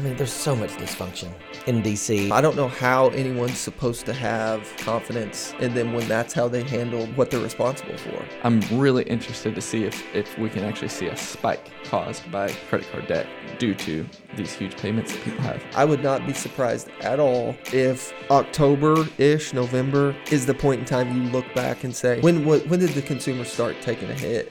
I 0.00 0.02
mean, 0.02 0.16
there's 0.16 0.32
so 0.32 0.56
much 0.56 0.70
dysfunction 0.78 1.30
in 1.66 1.82
DC. 1.82 2.30
I 2.30 2.40
don't 2.40 2.56
know 2.56 2.68
how 2.68 3.08
anyone's 3.08 3.58
supposed 3.58 4.06
to 4.06 4.14
have 4.14 4.66
confidence 4.78 5.52
in 5.60 5.74
them 5.74 5.92
when 5.92 6.08
that's 6.08 6.32
how 6.32 6.48
they 6.48 6.62
handle 6.62 7.06
what 7.08 7.30
they're 7.30 7.38
responsible 7.38 7.98
for. 7.98 8.24
I'm 8.42 8.62
really 8.72 9.02
interested 9.02 9.54
to 9.54 9.60
see 9.60 9.84
if, 9.84 10.02
if 10.14 10.38
we 10.38 10.48
can 10.48 10.64
actually 10.64 10.88
see 10.88 11.08
a 11.08 11.16
spike 11.18 11.70
caused 11.84 12.32
by 12.32 12.48
credit 12.70 12.90
card 12.90 13.08
debt 13.08 13.26
due 13.58 13.74
to 13.74 14.08
these 14.36 14.54
huge 14.54 14.74
payments 14.78 15.12
that 15.12 15.22
people 15.22 15.42
have. 15.42 15.62
I 15.74 15.84
would 15.84 16.02
not 16.02 16.26
be 16.26 16.32
surprised 16.32 16.88
at 17.02 17.20
all 17.20 17.54
if 17.70 18.14
October 18.30 19.06
ish, 19.18 19.52
November 19.52 20.16
is 20.30 20.46
the 20.46 20.54
point 20.54 20.80
in 20.80 20.86
time 20.86 21.14
you 21.14 21.28
look 21.28 21.52
back 21.52 21.84
and 21.84 21.94
say, 21.94 22.22
when, 22.22 22.46
when, 22.46 22.60
when 22.70 22.80
did 22.80 22.90
the 22.90 23.02
consumer 23.02 23.44
start 23.44 23.76
taking 23.82 24.08
a 24.08 24.14
hit? 24.14 24.50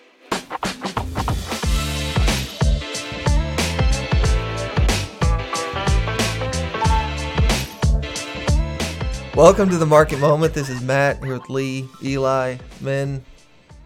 Welcome 9.39 9.69
to 9.69 9.77
the 9.77 9.85
market 9.85 10.19
moment. 10.19 10.53
This 10.53 10.67
is 10.67 10.81
Matt 10.81 11.23
here 11.23 11.31
with 11.31 11.49
Lee, 11.49 11.87
Eli, 12.03 12.57
Men. 12.81 13.23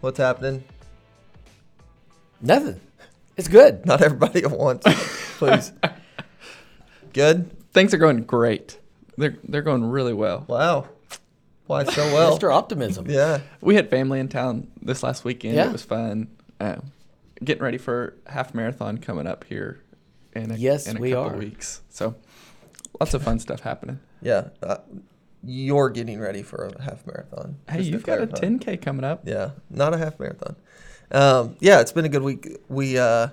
What's 0.01 0.17
happening? 0.17 0.63
Nothing. 2.41 2.81
It's 3.37 3.47
good. 3.47 3.85
Not 3.85 4.01
everybody 4.01 4.43
at 4.43 4.49
once, 4.49 4.83
please. 5.37 5.71
Good. 7.13 7.51
Things 7.71 7.93
are 7.93 7.99
going 7.99 8.23
great. 8.23 8.79
They're 9.15 9.37
they're 9.43 9.61
going 9.61 9.83
really 9.83 10.13
well. 10.15 10.43
Wow. 10.47 10.89
Why 11.67 11.83
so 11.83 12.01
well? 12.11 12.35
Mr. 12.39 12.51
Optimism. 12.51 13.05
Yeah. 13.07 13.41
We 13.61 13.75
had 13.75 13.91
family 13.91 14.19
in 14.19 14.29
town 14.29 14.71
this 14.81 15.03
last 15.03 15.23
weekend. 15.23 15.53
Yeah. 15.53 15.67
It 15.67 15.71
was 15.71 15.83
fun. 15.83 16.29
Uh, 16.59 16.77
getting 17.43 17.61
ready 17.61 17.77
for 17.77 18.15
half 18.25 18.55
marathon 18.55 18.97
coming 18.97 19.27
up 19.27 19.43
here 19.43 19.79
in 20.35 20.49
a, 20.49 20.55
Yes, 20.55 20.87
in 20.87 20.97
a 20.97 20.99
we 20.99 21.11
couple 21.11 21.35
are. 21.35 21.37
weeks. 21.37 21.81
So 21.89 22.15
lots 22.99 23.13
of 23.13 23.21
fun 23.21 23.37
stuff 23.37 23.59
happening. 23.59 23.99
Yeah. 24.23 24.47
Uh, 24.63 24.77
you're 25.43 25.89
getting 25.89 26.19
ready 26.19 26.41
for 26.43 26.65
a 26.67 26.81
half 26.81 27.05
marathon. 27.05 27.57
Hey, 27.69 27.79
just 27.79 27.89
you've 27.91 28.03
got 28.03 28.21
a 28.21 28.27
10k 28.27 28.81
coming 28.81 29.03
up. 29.03 29.27
Yeah, 29.27 29.51
not 29.69 29.93
a 29.93 29.97
half 29.97 30.19
marathon. 30.19 30.55
Um, 31.11 31.57
yeah, 31.59 31.81
it's 31.81 31.91
been 31.91 32.05
a 32.05 32.09
good 32.09 32.23
week. 32.23 32.57
We 32.69 32.97
uh, 32.97 33.29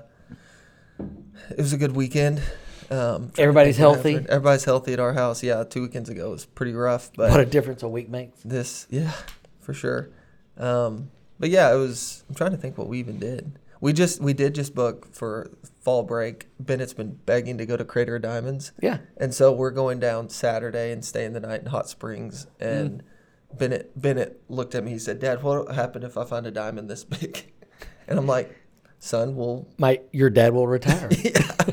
it 1.50 1.58
was 1.58 1.72
a 1.72 1.78
good 1.78 1.92
weekend. 1.94 2.42
Um, 2.90 3.30
Everybody's 3.38 3.38
trying 3.38 3.38
to 3.38 3.62
think 3.68 3.76
what 3.76 3.78
healthy? 3.78 4.12
happened. 4.12 4.30
Everybody's 4.30 4.64
healthy 4.64 4.92
at 4.94 5.00
our 5.00 5.12
house. 5.12 5.42
Yeah, 5.42 5.62
two 5.64 5.82
weekends 5.82 6.08
ago 6.08 6.30
was 6.30 6.44
pretty 6.44 6.72
rough, 6.72 7.10
but 7.16 7.30
What 7.30 7.40
a 7.40 7.46
difference 7.46 7.82
a 7.84 7.88
week 7.88 8.08
makes. 8.08 8.40
this, 8.44 8.86
yeah, 8.90 9.12
for 9.60 9.72
sure. 9.72 10.10
Um, 10.56 11.10
but 11.38 11.50
yeah, 11.50 11.72
it 11.72 11.76
was. 11.76 12.24
I'm 12.28 12.34
trying 12.34 12.50
to 12.50 12.56
think 12.56 12.76
what 12.76 12.88
we 12.88 12.98
even 12.98 13.18
did. 13.18 13.58
We 13.80 13.92
just 13.92 14.20
we 14.20 14.34
did 14.34 14.54
just 14.54 14.74
book 14.74 15.14
for 15.14 15.50
fall 15.80 16.02
break. 16.02 16.48
Bennett's 16.58 16.92
been 16.92 17.18
begging 17.26 17.58
to 17.58 17.66
go 17.66 17.76
to 17.76 17.84
Crater 17.84 18.16
of 18.16 18.22
Diamonds. 18.22 18.72
Yeah. 18.80 18.98
And 19.16 19.34
so 19.34 19.52
we're 19.52 19.70
going 19.70 19.98
down 20.00 20.28
Saturday 20.28 20.92
and 20.92 21.04
staying 21.04 21.32
the 21.32 21.40
night 21.40 21.62
in 21.62 21.66
Hot 21.66 21.88
Springs. 21.88 22.46
And 22.60 23.02
Bennett 23.52 23.98
Bennett 24.00 24.42
looked 24.48 24.74
at 24.74 24.84
me. 24.84 24.92
He 24.92 24.98
said, 24.98 25.18
"Dad, 25.18 25.42
what 25.42 25.66
will 25.66 25.74
happen 25.74 26.02
if 26.02 26.16
I 26.16 26.24
find 26.24 26.46
a 26.46 26.50
diamond 26.50 26.88
this 26.90 27.04
big?" 27.04 27.52
And 28.08 28.18
I'm 28.18 28.26
like, 28.26 28.52
"Son, 28.98 29.36
we'll 29.36 29.68
My 29.78 30.00
your 30.10 30.30
dad 30.30 30.52
will 30.52 30.66
retire. 30.66 31.08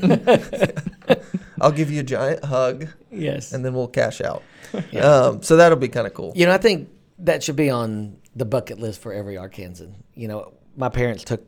I'll 1.60 1.72
give 1.72 1.90
you 1.90 1.98
a 1.98 2.04
giant 2.04 2.44
hug, 2.44 2.86
yes. 3.10 3.50
and 3.50 3.64
then 3.64 3.74
we'll 3.74 3.88
cash 3.88 4.20
out." 4.20 4.44
Yeah. 4.92 5.00
Um, 5.00 5.42
so 5.42 5.56
that'll 5.56 5.78
be 5.78 5.88
kind 5.88 6.06
of 6.06 6.14
cool. 6.14 6.32
You 6.36 6.46
know, 6.46 6.52
I 6.52 6.58
think 6.58 6.90
that 7.18 7.42
should 7.42 7.56
be 7.56 7.70
on 7.70 8.18
the 8.36 8.44
bucket 8.44 8.78
list 8.78 9.00
for 9.00 9.12
every 9.12 9.34
Arkansan. 9.34 9.94
You 10.14 10.28
know, 10.28 10.52
my 10.76 10.90
parents 10.90 11.24
took 11.24 11.44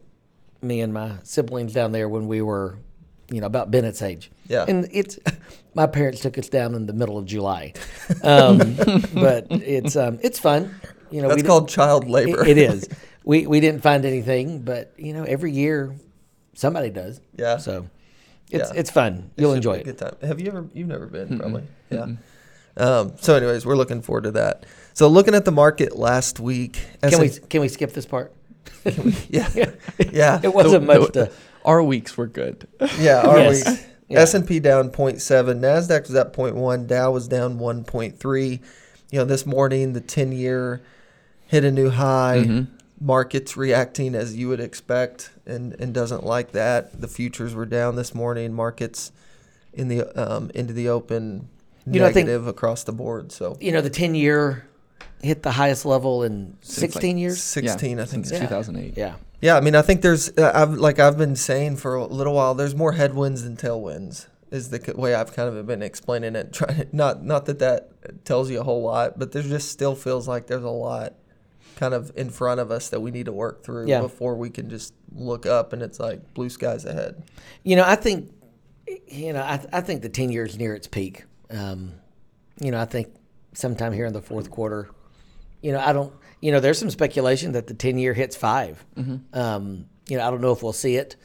me 0.62 0.80
and 0.80 0.92
my 0.92 1.12
siblings 1.22 1.72
down 1.72 1.92
there 1.92 2.08
when 2.08 2.26
we 2.28 2.42
were, 2.42 2.78
you 3.30 3.40
know, 3.40 3.46
about 3.46 3.70
Bennett's 3.70 4.02
age. 4.02 4.30
Yeah. 4.48 4.64
And 4.68 4.88
it's 4.92 5.18
my 5.74 5.86
parents 5.86 6.20
took 6.20 6.36
us 6.38 6.48
down 6.48 6.74
in 6.74 6.86
the 6.86 6.92
middle 6.92 7.16
of 7.18 7.26
July, 7.26 7.72
um, 8.22 8.58
but 9.14 9.46
it's 9.50 9.96
um, 9.96 10.18
it's 10.22 10.38
fun. 10.38 10.74
You 11.10 11.22
know, 11.22 11.28
That's 11.28 11.42
called 11.42 11.68
child 11.68 12.08
labor. 12.08 12.42
It, 12.44 12.56
it 12.56 12.58
is. 12.58 12.88
We 13.22 13.46
we 13.46 13.60
didn't 13.60 13.82
find 13.82 14.06
anything, 14.06 14.60
but 14.62 14.94
you 14.96 15.12
know, 15.12 15.24
every 15.24 15.52
year 15.52 15.94
somebody 16.54 16.88
does. 16.88 17.20
Yeah. 17.36 17.58
So 17.58 17.86
it's 18.50 18.72
Yeah. 18.72 18.80
it's 18.80 18.90
fun. 18.90 19.30
You'll 19.36 19.50
should 19.50 19.56
enjoy 19.56 19.72
be 19.74 19.78
a 19.78 19.80
it. 19.82 19.84
Good 19.84 19.98
time. 19.98 20.16
Have 20.26 20.40
you 20.40 20.48
ever? 20.48 20.66
You've 20.72 20.88
never 20.88 21.06
been, 21.06 21.38
probably. 21.38 21.64
Yeah. 21.90 22.06
Um, 22.78 23.12
so, 23.20 23.34
anyways, 23.34 23.66
we're 23.66 23.76
looking 23.76 24.00
forward 24.00 24.24
to 24.24 24.30
that. 24.32 24.64
So, 24.94 25.06
looking 25.08 25.34
at 25.34 25.44
the 25.44 25.52
market 25.52 25.96
last 25.96 26.40
week, 26.40 26.78
Can 27.02 27.20
we 27.20 27.26
S&P 27.26 27.46
can 27.48 27.60
we 27.60 27.68
skip 27.68 27.92
this 27.92 28.06
part? 28.06 28.32
Yeah. 29.28 29.48
Yeah. 30.12 30.40
It 30.42 30.54
wasn't 30.54 30.86
The- 30.86 30.98
much 30.98 31.12
the- 31.12 31.26
to. 31.26 31.32
Our 31.64 31.82
weeks 31.82 32.16
were 32.16 32.26
good. 32.26 32.66
Yeah, 32.98 33.20
are 33.20 33.38
Yes. 33.38 33.68
we? 33.68 34.14
Yeah. 34.14 34.20
S 34.20 34.32
and 34.34 34.46
P 34.48 34.58
down 34.60 34.90
0.7, 34.90 35.60
Nasdaq 35.60 36.02
was 36.08 36.14
at 36.14 36.32
0.1, 36.32 36.86
Dow 36.86 37.10
was 37.12 37.28
down 37.28 37.58
1.3. 37.58 38.60
You 39.10 39.18
know, 39.18 39.24
this 39.24 39.44
morning 39.44 39.92
the 39.92 40.00
10 40.00 40.32
year 40.32 40.80
hit 41.46 41.64
a 41.64 41.70
new 41.70 41.90
high. 41.90 42.44
Mhm. 42.46 42.66
Markets 43.00 43.56
reacting 43.56 44.14
as 44.14 44.36
you 44.36 44.48
would 44.48 44.60
expect, 44.60 45.30
and 45.46 45.74
and 45.78 45.92
doesn't 45.94 46.24
like 46.24 46.52
that. 46.52 47.00
The 47.00 47.08
futures 47.08 47.54
were 47.54 47.64
down 47.66 47.96
this 47.96 48.14
morning. 48.14 48.52
Markets 48.52 49.10
in 49.72 49.88
the 49.88 50.02
um 50.22 50.50
into 50.54 50.72
the 50.74 50.88
open 50.88 51.48
You 51.86 52.00
know, 52.00 52.06
I 52.06 52.12
think- 52.12 52.26
negative 52.26 52.46
across 52.46 52.84
the 52.84 52.92
board. 52.92 53.32
So 53.32 53.56
You 53.60 53.72
know, 53.72 53.80
the 53.80 53.88
ten 53.90 54.14
year 54.14 54.64
hit 55.22 55.42
the 55.42 55.50
highest 55.52 55.84
level 55.86 56.22
in 56.22 56.56
Since, 56.60 56.82
like, 56.82 56.90
sixteen 56.92 57.18
years. 57.18 57.42
16, 57.42 57.96
yeah, 57.96 58.02
I 58.02 58.06
think. 58.06 58.26
since 58.26 58.32
Yeah. 58.40 58.46
2008. 58.48 58.96
Yeah. 58.96 59.14
Yeah, 59.42 59.56
I 59.56 59.60
mean, 59.60 59.74
I 59.74 59.80
think 59.82 60.02
there's, 60.02 60.28
uh, 60.36 60.52
I've 60.54 60.74
like 60.74 60.98
I've 60.98 61.16
been 61.16 61.34
saying 61.36 61.76
for 61.76 61.94
a 61.94 62.04
little 62.06 62.34
while, 62.34 62.54
there's 62.54 62.74
more 62.74 62.92
headwinds 62.92 63.42
than 63.44 63.56
tailwinds. 63.56 64.26
Is 64.50 64.70
the 64.70 64.94
way 64.96 65.14
I've 65.14 65.32
kind 65.32 65.48
of 65.54 65.66
been 65.66 65.80
explaining 65.82 66.34
it. 66.36 66.52
Trying 66.58 66.88
not 66.92 67.24
not 67.24 67.46
that 67.46 67.58
that 67.60 68.24
tells 68.24 68.50
you 68.50 68.60
a 68.60 68.64
whole 68.64 68.82
lot, 68.82 69.18
but 69.18 69.32
there 69.32 69.42
just 69.42 69.70
still 69.70 69.94
feels 69.94 70.26
like 70.28 70.46
there's 70.48 70.64
a 70.64 70.68
lot 70.68 71.14
kind 71.76 71.94
of 71.94 72.10
in 72.16 72.28
front 72.28 72.60
of 72.60 72.70
us 72.70 72.88
that 72.90 73.00
we 73.00 73.10
need 73.10 73.24
to 73.26 73.32
work 73.32 73.62
through 73.62 73.86
Yeah. 73.86 74.00
before 74.02 74.34
we 74.36 74.50
can 74.50 74.68
just 74.68 74.92
look 75.14 75.46
up 75.46 75.72
and 75.72 75.80
it's 75.82 75.98
like 76.00 76.34
blue 76.34 76.50
skies 76.50 76.84
ahead. 76.84 77.22
You 77.62 77.76
know, 77.76 77.84
I 77.86 77.94
think, 77.94 78.30
you 79.08 79.32
know, 79.32 79.40
I, 79.40 79.64
I 79.72 79.80
think 79.80 80.02
the 80.02 80.10
10 80.10 80.30
years 80.30 80.58
near 80.58 80.74
its 80.74 80.86
peak. 80.86 81.24
Um, 81.50 81.94
you 82.60 82.70
know, 82.70 82.78
I 82.80 82.84
think 82.84 83.08
sometime 83.54 83.92
here 83.94 84.04
in 84.04 84.12
the 84.12 84.20
fourth 84.20 84.50
quarter, 84.50 84.90
you 85.62 85.72
know, 85.72 85.80
I 85.80 85.92
don't, 85.92 86.12
you 86.40 86.52
know, 86.52 86.60
there's 86.60 86.78
some 86.78 86.90
speculation 86.90 87.52
that 87.52 87.66
the 87.66 87.74
10 87.74 87.98
year 87.98 88.14
hits 88.14 88.36
5 88.36 88.84
Um, 89.32 89.86
you 90.08 90.16
know, 90.16 90.26
I 90.26 90.30
don't 90.30 90.40
know 90.40 90.52
if 90.52 90.62
we'll 90.62 90.72
see 90.72 90.96
it, 90.96 91.16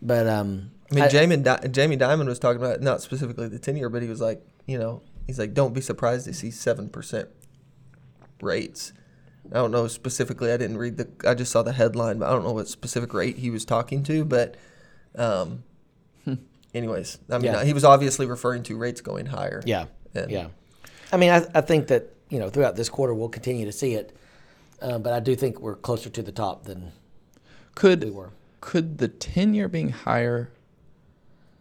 but, 0.00 0.26
um, 0.26 0.70
I 0.90 0.94
mean, 0.94 1.08
Jamie 1.10 1.36
Di- 1.38 1.68
Jamie 1.70 1.96
Dimon 1.96 2.26
was 2.26 2.38
talking 2.38 2.60
about 2.62 2.80
not 2.82 3.00
specifically 3.00 3.48
the 3.48 3.58
ten 3.58 3.76
year, 3.78 3.88
but 3.88 4.02
he 4.02 4.08
was 4.08 4.20
like, 4.20 4.42
you 4.66 4.78
know, 4.78 5.00
he's 5.26 5.38
like, 5.38 5.54
don't 5.54 5.72
be 5.72 5.80
surprised 5.80 6.26
to 6.26 6.34
see 6.34 6.50
seven 6.50 6.90
percent 6.90 7.30
rates. 8.42 8.92
I 9.50 9.54
don't 9.54 9.70
know 9.70 9.88
specifically. 9.88 10.52
I 10.52 10.56
didn't 10.56 10.76
read 10.78 10.96
the. 10.98 11.08
I 11.26 11.34
just 11.34 11.50
saw 11.50 11.62
the 11.62 11.72
headline, 11.72 12.18
but 12.18 12.28
I 12.28 12.32
don't 12.32 12.44
know 12.44 12.52
what 12.52 12.68
specific 12.68 13.12
rate 13.14 13.38
he 13.38 13.50
was 13.50 13.64
talking 13.64 14.02
to. 14.04 14.24
But, 14.24 14.56
um, 15.16 15.64
anyways, 16.74 17.18
I 17.30 17.38
mean, 17.38 17.52
Yeah. 17.52 17.64
he 17.64 17.72
was 17.72 17.84
obviously 17.84 18.26
referring 18.26 18.62
to 18.64 18.76
rates 18.76 19.00
going 19.00 19.26
higher. 19.26 19.62
yeah, 19.64 19.86
And- 20.14 20.30
yeah. 20.30 20.46
I 21.10 21.16
mean, 21.16 21.30
I, 21.30 21.46
I 21.54 21.60
think 21.60 21.88
that, 21.88 22.10
you 22.32 22.38
know, 22.38 22.48
throughout 22.48 22.76
this 22.76 22.88
quarter, 22.88 23.12
we'll 23.12 23.28
continue 23.28 23.66
to 23.66 23.72
see 23.72 23.92
it. 23.92 24.16
Uh, 24.80 24.98
but 24.98 25.12
I 25.12 25.20
do 25.20 25.36
think 25.36 25.60
we're 25.60 25.76
closer 25.76 26.08
to 26.08 26.22
the 26.22 26.32
top 26.32 26.64
than 26.64 26.84
we 26.86 26.90
Could 27.74 28.14
were. 28.14 28.30
could 28.62 28.98
the 28.98 29.08
ten 29.08 29.52
year 29.54 29.68
being 29.68 29.90
higher 29.90 30.50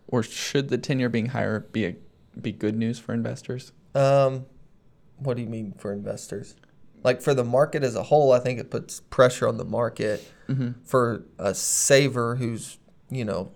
or 0.08 0.24
should 0.24 0.70
the 0.70 0.78
ten 0.78 0.98
year 1.00 1.09
being 1.09 1.28
higher 1.28 1.59
be 1.59 1.86
a 1.86 1.96
be 2.40 2.54
good 2.54 2.78
news 2.78 2.98
for 2.98 3.14
investors? 3.14 3.74
Um, 3.94 4.46
what 5.18 5.36
do 5.36 5.44
you 5.44 5.50
mean 5.50 5.74
for 5.78 5.92
investors? 5.92 6.56
Like 7.03 7.22
for 7.22 7.34
the 7.34 7.44
market 7.44 7.84
as 7.84 7.96
a 7.96 8.03
whole, 8.03 8.32
I 8.32 8.40
think 8.40 8.58
it 8.59 8.72
puts 8.72 9.02
pressure 9.02 9.48
on 9.48 9.58
the 9.58 9.66
market. 9.66 10.26
For 10.86 11.24
a 11.38 11.53
saver 11.53 12.36
who's 12.38 12.78
you 13.09 13.26
know 13.26 13.52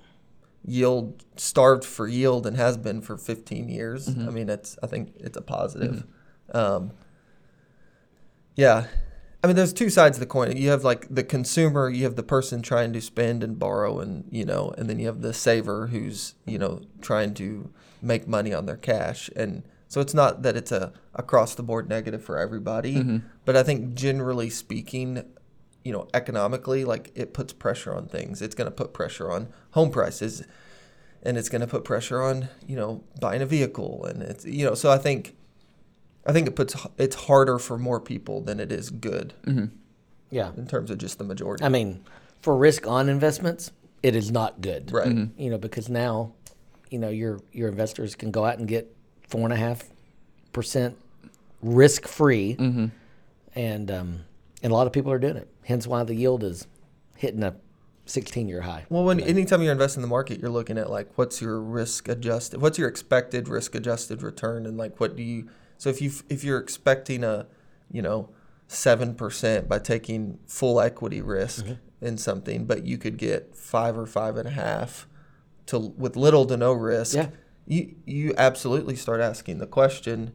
yield 0.66 1.24
starved 1.38 1.86
for 1.86 2.08
yield 2.08 2.46
and 2.46 2.58
has 2.58 2.78
been 2.78 3.02
for 3.02 3.18
15 3.18 3.70
years. 3.70 4.08
I 4.10 4.32
mean, 4.32 4.50
it's 4.50 4.78
I 4.84 4.88
think 4.88 5.14
it's 5.18 5.38
a 5.38 5.42
positive. 5.42 6.04
Um, 6.54 6.92
yeah. 8.56 8.88
I 9.44 9.48
mean, 9.48 9.56
there's 9.56 9.74
two 9.74 9.92
sides 9.92 10.18
of 10.18 10.22
the 10.22 10.26
coin. 10.26 10.58
You 10.58 10.70
have 10.70 10.84
like 10.84 11.08
the 11.14 11.24
consumer, 11.24 11.88
you 11.88 12.04
have 12.04 12.16
the 12.16 12.24
person 12.24 12.64
trying 12.64 12.94
to 12.94 13.02
spend 13.02 13.44
and 13.44 13.60
borrow, 13.60 14.00
and 14.00 14.26
you 14.32 14.44
know, 14.44 14.74
and 14.78 14.90
then 14.90 14.98
you 14.98 15.06
have 15.06 15.22
the 15.22 15.34
saver 15.34 15.88
who's 15.88 16.34
you 16.46 16.58
know 16.58 16.82
trying 17.02 17.36
to 17.36 17.72
make 18.02 18.28
money 18.28 18.54
on 18.54 18.66
their 18.66 18.78
cash. 18.78 19.30
And 19.36 19.64
so 19.88 20.02
it's 20.02 20.14
not 20.14 20.42
that 20.44 20.56
it's 20.56 20.72
a 20.72 20.94
across 21.14 21.56
the 21.56 21.64
board 21.64 21.88
negative 21.90 22.24
for 22.24 22.38
everybody, 22.38 22.96
mm-hmm. 22.96 23.18
but 23.46 23.56
I 23.56 23.64
think 23.64 23.94
generally 23.94 24.50
speaking, 24.50 25.24
you 25.84 25.94
know, 25.94 26.08
economically, 26.14 26.84
like 26.86 27.12
it 27.16 27.34
puts 27.34 27.54
pressure 27.54 27.94
on 27.94 28.08
things. 28.08 28.42
It's 28.42 28.56
going 28.56 28.70
to 28.70 28.76
put 28.76 28.94
pressure 28.94 29.32
on 29.32 29.50
home 29.72 29.92
prices, 29.92 30.44
and 31.22 31.38
it's 31.38 31.50
going 31.50 31.62
to 31.62 31.68
put 31.68 31.84
pressure 31.84 32.22
on 32.22 32.50
you 32.68 32.76
know 32.76 33.04
buying 33.22 33.42
a 33.42 33.46
vehicle, 33.46 34.06
and 34.06 34.24
it's 34.24 34.44
you 34.46 34.66
know. 34.66 34.74
So 34.74 34.92
I 34.92 34.98
think, 34.98 35.36
I 36.26 36.34
think 36.34 36.48
it 36.48 36.56
puts 36.56 36.76
it's 36.98 37.16
harder 37.16 37.60
for 37.60 37.78
more 37.78 38.00
people 38.00 38.42
than 38.42 38.60
it 38.60 38.72
is 38.72 38.90
good 38.90 39.34
Yeah. 40.32 40.52
in 40.58 40.68
terms 40.68 40.90
of 40.92 40.98
just 40.98 41.18
the 41.18 41.24
majority. 41.24 41.64
I 41.64 41.70
mean, 41.70 42.04
for 42.42 42.56
risk 42.58 42.88
on 42.88 43.10
investments, 43.10 43.72
it 44.04 44.16
is 44.16 44.32
not 44.32 44.62
good. 44.62 44.92
right. 44.92 45.08
You 45.38 45.50
know, 45.50 45.58
because 45.58 45.90
now, 45.90 46.34
you 46.90 47.00
know 47.00 47.10
your 47.10 47.40
your 47.52 47.68
investors 47.70 48.16
can 48.16 48.32
go 48.32 48.46
out 48.46 48.58
and 48.60 48.68
get 48.68 48.96
four 49.28 49.42
and 49.42 49.54
a 49.54 49.56
half 49.56 49.84
percent 50.54 50.98
risk 51.62 52.08
free, 52.08 52.56
Mm-hmm. 52.56 52.86
and 53.56 53.92
um, 53.92 54.20
and 54.62 54.72
a 54.72 54.76
lot 54.76 54.88
of 54.88 54.94
people 54.94 55.12
are 55.12 55.20
doing 55.20 55.38
it. 55.38 55.48
Hence 55.64 55.88
why 55.88 56.04
the 56.04 56.16
yield 56.16 56.44
is 56.44 56.68
hitting 57.18 57.44
a 57.44 57.56
16 58.06 58.48
year 58.48 58.62
high. 58.62 58.86
Well, 58.90 59.04
when 59.04 59.20
anytime 59.20 59.62
you're 59.64 59.72
investing 59.72 60.02
in 60.04 60.10
the 60.10 60.14
market, 60.14 60.40
you're 60.40 60.50
looking 60.52 60.78
at 60.78 60.90
like 60.90 61.10
what's 61.18 61.42
your 61.42 61.60
risk 61.60 62.08
adjusted, 62.08 62.62
what's 62.62 62.78
your 62.78 62.88
expected 62.88 63.48
risk 63.48 63.74
adjusted 63.76 64.22
return, 64.22 64.66
and 64.66 64.78
like 64.78 65.00
what 65.00 65.16
do 65.16 65.24
you. 65.24 65.50
So 65.78 65.90
if 65.90 66.02
you 66.02 66.12
if 66.30 66.44
you're 66.44 66.60
expecting 66.60 67.24
a, 67.24 67.48
you 67.92 68.02
know, 68.02 68.30
seven 68.68 69.16
percent 69.16 69.68
by 69.68 69.80
taking 69.80 70.40
full 70.48 70.80
equity 70.80 71.22
risk 71.22 71.66
mm-hmm. 71.66 72.06
in 72.06 72.18
something, 72.18 72.66
but 72.66 72.86
you 72.86 72.98
could 72.98 73.18
get 73.18 73.56
five 73.56 73.98
or 73.98 74.06
five 74.06 74.38
and 74.38 74.48
a 74.48 74.52
half, 74.52 75.08
to 75.68 75.80
with 75.80 76.16
little 76.16 76.46
to 76.46 76.58
no 76.58 76.74
risk. 76.74 77.16
Yeah. 77.16 77.30
You 77.68 77.96
you 78.06 78.34
absolutely 78.38 78.96
start 78.96 79.22
asking 79.22 79.58
the 79.60 79.68
question. 79.68 80.34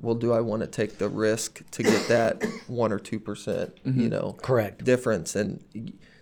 Well, 0.00 0.14
do 0.14 0.32
I 0.32 0.40
want 0.40 0.62
to 0.62 0.66
take 0.66 0.96
the 0.96 1.10
risk 1.10 1.62
to 1.72 1.82
get 1.82 2.08
that 2.08 2.42
one 2.68 2.90
or 2.90 2.98
two 2.98 3.20
percent? 3.20 3.78
You 3.84 3.92
mm-hmm. 3.92 4.08
know, 4.08 4.36
Correct. 4.40 4.84
difference 4.84 5.36
and 5.36 5.62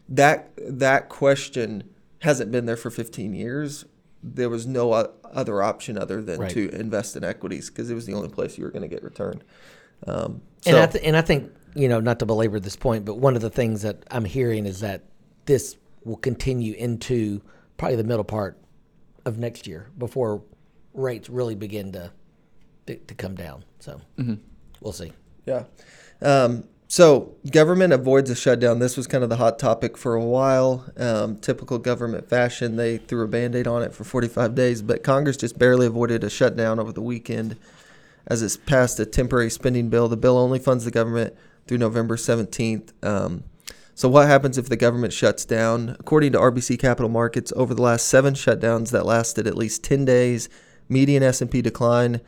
that 0.09 0.51
that 0.57 1.09
question 1.09 1.85
hasn't 2.23 2.51
been 2.51 2.67
there 2.67 2.77
for 2.77 2.91
15 2.91 3.35
years 3.35 3.85
there 4.23 4.49
was 4.49 4.67
no 4.67 4.93
other 4.93 5.62
option 5.62 5.97
other 5.99 6.20
than 6.23 6.41
Right. 6.41 6.50
to 6.50 6.69
invest 6.70 7.17
in 7.17 7.23
equities 7.25 7.69
because 7.70 7.91
it 7.91 7.94
was 7.94 8.06
the 8.06 8.15
only 8.15 8.29
place 8.29 8.59
you 8.59 8.65
were 8.65 8.70
going 8.70 8.82
to 8.82 8.88
get 8.88 9.03
return 9.05 9.43
um, 10.06 10.41
And 10.67 10.76
I 10.76 10.87
th- 10.87 11.05
and 11.05 11.17
I 11.17 11.23
think 11.23 11.53
you 11.75 11.88
know 11.88 12.00
not 12.00 12.19
to 12.20 12.26
belabor 12.26 12.59
this 12.61 12.76
point, 12.76 13.05
but 13.05 13.17
one 13.17 13.37
of 13.37 13.43
the 13.43 13.50
things 13.50 13.82
that 13.82 14.03
I'm 14.11 14.25
hearing 14.25 14.67
is 14.67 14.81
that 14.81 15.03
this 15.47 15.76
will 16.05 16.17
continue 16.17 16.75
into 16.75 17.43
probably 17.76 17.97
the 17.97 18.05
middle 18.05 18.25
part 18.25 18.59
of 19.25 19.38
next 19.38 19.67
year 19.67 19.91
before 19.99 20.43
rates 20.94 21.29
really 21.29 21.55
begin 21.55 21.93
to 21.93 22.12
to, 22.87 22.97
to 22.97 23.14
come 23.14 23.35
down. 23.35 23.64
So 23.81 24.00
we'll 24.81 24.93
see. 24.93 25.12
Yeah. 25.47 25.64
Um, 26.23 26.64
so 26.88 27.37
government 27.50 27.93
avoids 27.93 28.31
a 28.31 28.35
shutdown. 28.35 28.79
This 28.79 28.96
was 28.96 29.06
kind 29.06 29.23
of 29.23 29.29
the 29.29 29.37
hot 29.37 29.58
topic 29.58 29.99
for 29.99 30.14
a 30.14 30.25
while. 30.25 30.87
Um, 30.96 31.37
typical 31.37 31.79
government 31.79 32.29
fashion, 32.29 32.76
they 32.76 32.96
threw 32.96 33.23
a 33.23 33.29
band 33.29 33.55
aid 33.55 33.67
on 33.67 33.82
it 33.82 33.93
for 33.93 34.05
45 34.05 34.55
days, 34.55 34.81
but 34.81 35.05
Congress 35.05 35.37
just 35.37 35.58
barely 35.58 35.87
avoided 35.87 36.25
a 36.25 36.31
shutdown 36.31 36.81
over 36.81 36.90
the 36.90 37.02
weekend 37.02 37.58
as 38.26 38.43
it's 38.43 38.56
passed 38.56 38.99
a 38.99 39.06
temporary 39.06 39.50
spending 39.50 39.90
bill. 39.90 40.08
The 40.08 40.17
bill 40.17 40.38
only 40.38 40.58
funds 40.58 40.87
the 40.87 40.90
government 40.90 41.35
through 41.67 41.79
November 41.79 42.17
17th. 42.17 42.93
Um, 43.05 43.44
so 43.94 44.08
what 44.08 44.26
happens 44.26 44.56
if 44.56 44.70
the 44.70 44.76
government 44.76 45.12
shuts 45.12 45.44
down? 45.44 45.96
According 46.00 46.32
to 46.32 46.38
RBC 46.38 46.79
Capital 46.79 47.11
Markets, 47.11 47.52
over 47.55 47.75
the 47.75 47.82
last 47.82 48.06
seven 48.06 48.32
shutdowns 48.32 48.93
that 48.93 49.05
lasted 49.05 49.46
at 49.46 49.56
least 49.56 49.85
10 49.85 50.06
days, 50.06 50.49
median 50.88 51.23
S&P 51.23 51.61
decline 51.61 52.23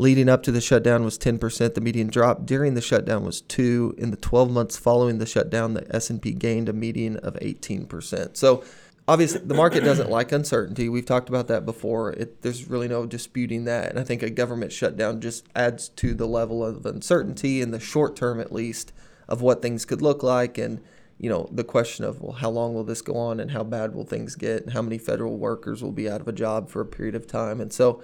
leading 0.00 0.30
up 0.30 0.42
to 0.42 0.50
the 0.50 0.62
shutdown 0.62 1.04
was 1.04 1.18
10%. 1.18 1.74
The 1.74 1.80
median 1.80 2.08
drop 2.08 2.46
during 2.46 2.72
the 2.72 2.80
shutdown 2.80 3.22
was 3.22 3.42
2. 3.42 3.96
In 3.98 4.10
the 4.10 4.16
12 4.16 4.50
months 4.50 4.78
following 4.78 5.18
the 5.18 5.26
shutdown, 5.26 5.74
the 5.74 5.94
S&P 5.94 6.32
gained 6.32 6.70
a 6.70 6.72
median 6.72 7.18
of 7.18 7.34
18%. 7.34 8.34
So 8.34 8.64
obviously 9.06 9.40
the 9.40 9.54
market 9.54 9.84
doesn't 9.84 10.08
like 10.18 10.32
uncertainty. 10.32 10.88
We've 10.88 11.04
talked 11.04 11.28
about 11.28 11.48
that 11.48 11.66
before. 11.66 12.12
It, 12.12 12.40
there's 12.40 12.66
really 12.66 12.88
no 12.88 13.04
disputing 13.04 13.66
that. 13.66 13.90
And 13.90 13.98
I 13.98 14.04
think 14.04 14.22
a 14.22 14.30
government 14.30 14.72
shutdown 14.72 15.20
just 15.20 15.46
adds 15.54 15.90
to 15.90 16.14
the 16.14 16.26
level 16.26 16.64
of 16.64 16.86
uncertainty 16.86 17.60
in 17.60 17.70
the 17.70 17.80
short 17.80 18.16
term 18.16 18.40
at 18.40 18.52
least 18.52 18.94
of 19.28 19.42
what 19.42 19.60
things 19.60 19.84
could 19.84 20.00
look 20.00 20.22
like 20.22 20.56
and 20.56 20.80
you 21.18 21.28
know 21.28 21.46
the 21.52 21.62
question 21.62 22.04
of 22.04 22.20
well 22.20 22.32
how 22.32 22.48
long 22.48 22.74
will 22.74 22.82
this 22.82 23.02
go 23.02 23.16
on 23.16 23.38
and 23.38 23.52
how 23.52 23.62
bad 23.62 23.94
will 23.94 24.04
things 24.06 24.34
get 24.34 24.62
and 24.62 24.72
how 24.72 24.82
many 24.82 24.98
federal 24.98 25.36
workers 25.36 25.84
will 25.84 25.92
be 25.92 26.08
out 26.08 26.20
of 26.20 26.26
a 26.26 26.32
job 26.32 26.68
for 26.68 26.80
a 26.80 26.86
period 26.86 27.14
of 27.14 27.28
time 27.28 27.60
and 27.60 27.72
so 27.72 28.02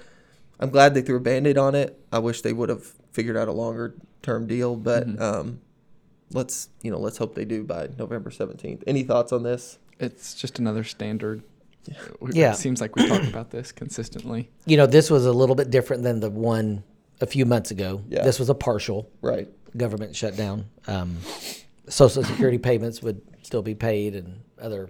I'm 0.58 0.70
glad 0.70 0.94
they 0.94 1.02
threw 1.02 1.16
a 1.16 1.20
band-aid 1.20 1.58
on 1.58 1.74
it. 1.74 1.98
I 2.12 2.18
wish 2.18 2.42
they 2.42 2.52
would 2.52 2.68
have 2.68 2.84
figured 3.12 3.36
out 3.36 3.48
a 3.48 3.52
longer 3.52 3.94
term 4.22 4.46
deal, 4.46 4.76
but 4.76 5.06
Mhm. 5.06 5.20
um, 5.20 5.60
let's 6.32 6.68
you 6.82 6.90
know 6.90 6.98
let's 6.98 7.18
hope 7.18 7.34
they 7.34 7.44
do 7.44 7.62
by 7.64 7.88
November 7.98 8.30
17th. 8.30 8.82
Any 8.86 9.02
thoughts 9.02 9.32
on 9.32 9.42
this? 9.42 9.78
It's 10.00 10.34
just 10.34 10.58
another 10.58 10.84
standard. 10.84 11.42
We- 12.20 12.32
Yeah. 12.32 12.52
It 12.52 12.56
seems 12.56 12.80
like 12.80 12.96
we 12.96 13.06
talk 13.08 13.22
about 13.24 13.50
this 13.50 13.70
consistently. 13.72 14.50
You 14.66 14.76
know, 14.76 14.86
this 14.86 15.10
was 15.10 15.24
a 15.24 15.32
little 15.32 15.54
bit 15.54 15.70
different 15.70 16.02
than 16.02 16.20
the 16.20 16.30
one 16.30 16.82
a 17.20 17.26
few 17.26 17.46
months 17.46 17.70
ago. 17.70 18.02
Yeah. 18.08 18.24
This 18.24 18.38
was 18.38 18.48
a 18.50 18.54
partial 18.54 19.08
Right. 19.22 19.48
government 19.76 20.16
shutdown. 20.16 20.66
Um, 20.86 21.18
Social 21.88 22.24
Security 22.24 22.58
payments 22.58 23.02
would 23.02 23.20
still 23.42 23.62
be 23.62 23.74
paid 23.76 24.16
and 24.16 24.40
other, 24.60 24.88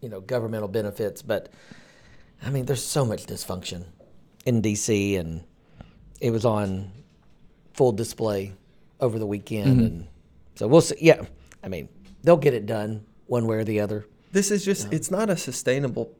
you 0.00 0.08
know, 0.08 0.20
governmental 0.22 0.68
benefits. 0.68 1.20
But 1.20 1.50
I 2.42 2.48
mean, 2.50 2.64
there's 2.64 2.82
so 2.82 3.04
much 3.04 3.26
dysfunction 3.26 3.84
in 4.48 4.62
DC, 4.62 5.18
and 5.18 5.44
it 6.20 6.30
was 6.30 6.46
on 6.46 6.90
full 7.74 7.92
display 7.92 8.54
over 8.98 9.18
the 9.18 9.26
weekend. 9.26 9.76
Mm-hmm. 9.76 9.84
And 9.84 10.08
so 10.54 10.66
we'll 10.66 10.80
see. 10.80 10.96
Yeah, 11.00 11.26
I 11.62 11.68
mean, 11.68 11.90
they'll 12.22 12.38
get 12.38 12.54
it 12.54 12.64
done 12.64 13.04
one 13.26 13.46
way 13.46 13.56
or 13.56 13.64
the 13.64 13.80
other. 13.80 14.06
This 14.32 14.50
is 14.50 14.64
just 14.64 14.90
it's 14.90 15.10
not 15.10 15.28
a 15.28 15.36
sustainable 15.36 16.16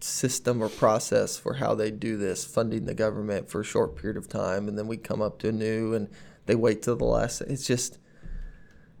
system 0.00 0.62
or 0.62 0.68
process 0.68 1.38
for 1.38 1.54
how 1.54 1.74
they 1.74 1.90
do 1.90 2.16
this 2.16 2.44
funding 2.44 2.84
the 2.84 2.94
government 2.94 3.48
for 3.48 3.60
a 3.60 3.64
short 3.64 3.96
period 3.96 4.16
of 4.16 4.28
time 4.28 4.66
and 4.66 4.76
then 4.76 4.88
we 4.88 4.96
come 4.96 5.22
up 5.22 5.38
to 5.38 5.48
a 5.48 5.52
new 5.52 5.94
and 5.94 6.08
they 6.46 6.56
wait 6.56 6.82
till 6.82 6.96
the 6.96 7.04
last 7.04 7.40
it's 7.42 7.64
just 7.64 7.98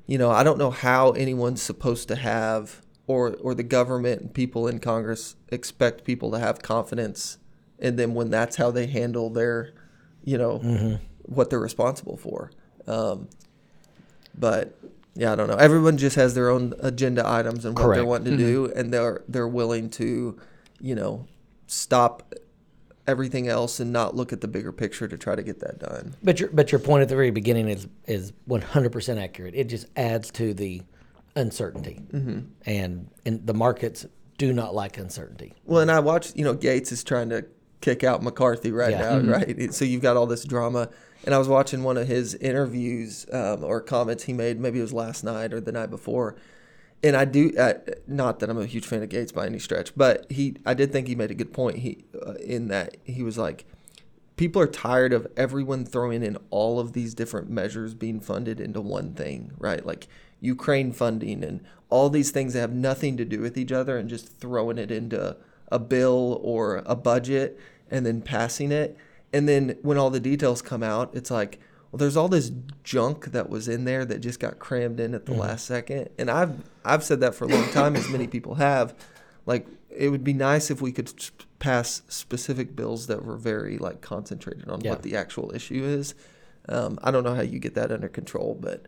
you 0.06 0.16
know 0.16 0.30
i 0.30 0.44
don't 0.44 0.58
know 0.58 0.70
how 0.70 1.10
anyone's 1.10 1.60
supposed 1.60 2.06
to 2.06 2.14
have 2.14 2.82
or 3.08 3.34
or 3.42 3.52
the 3.52 3.64
government 3.64 4.20
and 4.20 4.32
people 4.32 4.68
in 4.68 4.78
congress 4.78 5.34
expect 5.48 6.04
people 6.04 6.30
to 6.30 6.38
have 6.38 6.62
confidence 6.62 7.38
in 7.82 7.96
then 7.96 8.14
when 8.14 8.30
that's 8.30 8.56
how 8.56 8.70
they 8.70 8.86
handle 8.86 9.28
their 9.28 9.74
you 10.24 10.38
know 10.38 10.98
what 11.22 11.50
they're 11.50 11.60
responsible 11.60 12.16
for 12.16 12.50
um, 12.86 13.28
but 14.34 14.78
yeah, 15.14 15.32
I 15.32 15.36
don't 15.36 15.48
know. 15.48 15.56
Everyone 15.56 15.98
just 15.98 16.16
has 16.16 16.34
their 16.34 16.48
own 16.48 16.74
agenda 16.80 17.28
items 17.28 17.64
and 17.64 17.78
what 17.78 17.94
they're 17.94 18.04
wanting 18.04 18.36
to 18.36 18.36
do, 18.36 18.72
and 18.74 18.92
they're 18.92 19.22
they're 19.28 19.48
willing 19.48 19.90
to, 19.90 20.38
you 20.80 20.94
know, 20.94 21.26
stop 21.66 22.34
everything 23.06 23.48
else 23.48 23.80
and 23.80 23.92
not 23.92 24.14
look 24.14 24.32
at 24.32 24.40
the 24.40 24.48
bigger 24.48 24.72
picture 24.72 25.08
to 25.08 25.18
try 25.18 25.34
to 25.34 25.42
get 25.42 25.60
that 25.60 25.78
done. 25.78 26.14
But 26.22 26.40
your 26.40 26.48
but 26.50 26.72
your 26.72 26.78
point 26.78 27.02
at 27.02 27.08
the 27.08 27.14
very 27.14 27.30
beginning 27.30 27.68
is 27.68 27.86
is 28.06 28.32
100% 28.48 29.22
accurate. 29.22 29.54
It 29.54 29.68
just 29.68 29.86
adds 29.96 30.30
to 30.32 30.54
the 30.54 30.82
uncertainty, 31.36 32.00
mm-hmm. 32.10 32.40
and 32.64 33.10
and 33.26 33.46
the 33.46 33.54
markets 33.54 34.06
do 34.38 34.52
not 34.52 34.74
like 34.74 34.96
uncertainty. 34.96 35.52
Well, 35.66 35.82
and 35.82 35.90
I 35.90 36.00
watched, 36.00 36.36
you 36.36 36.44
know, 36.44 36.54
Gates 36.54 36.90
is 36.90 37.04
trying 37.04 37.28
to 37.28 37.44
kick 37.82 38.02
out 38.02 38.22
McCarthy 38.22 38.72
right 38.72 38.92
Yeah. 38.92 39.18
now, 39.18 39.32
right? 39.32 39.74
So 39.74 39.84
you've 39.84 40.00
got 40.00 40.16
all 40.16 40.26
this 40.26 40.44
drama. 40.44 40.88
And 41.24 41.34
I 41.34 41.38
was 41.38 41.48
watching 41.48 41.82
one 41.84 41.96
of 41.98 42.08
his 42.08 42.34
interviews 42.36 43.26
um, 43.32 43.62
or 43.62 43.80
comments 43.80 44.24
he 44.24 44.32
made, 44.32 44.58
maybe 44.58 44.78
it 44.78 44.82
was 44.82 44.92
last 44.92 45.22
night 45.22 45.52
or 45.52 45.60
the 45.60 45.70
night 45.70 45.90
before. 45.90 46.36
And 47.04 47.16
I 47.16 47.24
do, 47.24 47.52
uh, 47.58 47.74
not 48.06 48.38
that 48.40 48.48
I'm 48.50 48.58
a 48.58 48.66
huge 48.66 48.86
fan 48.86 49.02
of 49.02 49.08
Gaetz 49.08 49.32
by 49.34 49.46
any 49.46 49.58
stretch, 49.58 49.92
but 49.96 50.30
he, 50.30 50.56
I 50.64 50.74
did 50.74 50.90
think 50.92 51.06
he 51.08 51.14
made 51.14 51.30
a 51.30 51.34
good 51.34 51.52
point. 51.52 51.78
He, 51.78 52.04
uh, 52.26 52.34
in 52.34 52.68
that 52.68 52.96
he 53.04 53.22
was 53.22 53.38
like, 53.38 53.64
people 54.36 54.60
are 54.62 54.66
tired 54.68 55.12
of 55.12 55.26
everyone 55.36 55.84
throwing 55.84 56.22
in 56.22 56.38
all 56.50 56.80
of 56.80 56.92
these 56.92 57.14
different 57.14 57.50
measures 57.50 57.94
being 57.94 58.18
funded 58.20 58.60
into 58.60 58.80
one 58.80 59.14
thing, 59.14 59.52
right? 59.58 59.84
Like 59.84 60.08
Ukraine 60.40 60.92
funding 60.92 61.44
and 61.44 61.60
all 61.88 62.08
these 62.08 62.30
things 62.30 62.54
that 62.54 62.60
have 62.60 62.72
nothing 62.72 63.16
to 63.16 63.24
do 63.24 63.40
with 63.40 63.56
each 63.56 63.70
other 63.70 63.96
and 63.98 64.08
just 64.08 64.38
throwing 64.38 64.78
it 64.78 64.90
into 64.90 65.36
a 65.72 65.78
bill 65.78 66.38
or 66.42 66.82
a 66.86 66.94
budget 66.94 67.58
and 67.90 68.06
then 68.06 68.20
passing 68.22 68.70
it. 68.70 68.96
And 69.32 69.48
then 69.48 69.76
when 69.82 69.96
all 69.98 70.10
the 70.10 70.20
details 70.20 70.62
come 70.62 70.82
out, 70.82 71.10
it's 71.14 71.30
like, 71.30 71.58
well, 71.90 71.98
there's 71.98 72.16
all 72.16 72.28
this 72.28 72.52
junk 72.84 73.32
that 73.32 73.48
was 73.50 73.66
in 73.68 73.84
there 73.84 74.04
that 74.04 74.20
just 74.20 74.38
got 74.38 74.58
crammed 74.58 75.00
in 75.00 75.14
at 75.14 75.26
the 75.26 75.32
last 75.34 75.64
second. 75.66 76.10
And 76.18 76.30
I've 76.30 76.52
I've 76.84 77.02
said 77.02 77.20
that 77.20 77.34
for 77.34 77.44
a 77.44 77.48
long 77.48 77.68
time, 77.70 77.96
as 77.96 78.08
many 78.08 78.26
people 78.26 78.54
have. 78.56 78.94
Like, 79.46 79.66
it 79.90 80.08
would 80.10 80.22
be 80.24 80.32
nice 80.32 80.70
if 80.70 80.80
we 80.80 80.92
could 80.92 81.12
pass 81.58 82.02
specific 82.08 82.74
bills 82.76 83.06
that 83.08 83.24
were 83.24 83.36
very 83.36 83.76
like 83.78 84.00
concentrated 84.00 84.68
on 84.68 84.80
Yeah. 84.82 84.90
what 84.90 85.02
the 85.02 85.16
actual 85.16 85.54
issue 85.54 85.84
is. 85.84 86.14
Um, 86.68 86.98
I 87.02 87.10
don't 87.10 87.24
know 87.24 87.34
how 87.34 87.42
you 87.42 87.58
get 87.58 87.74
that 87.74 87.90
under 87.92 88.08
control, 88.08 88.56
but 88.60 88.86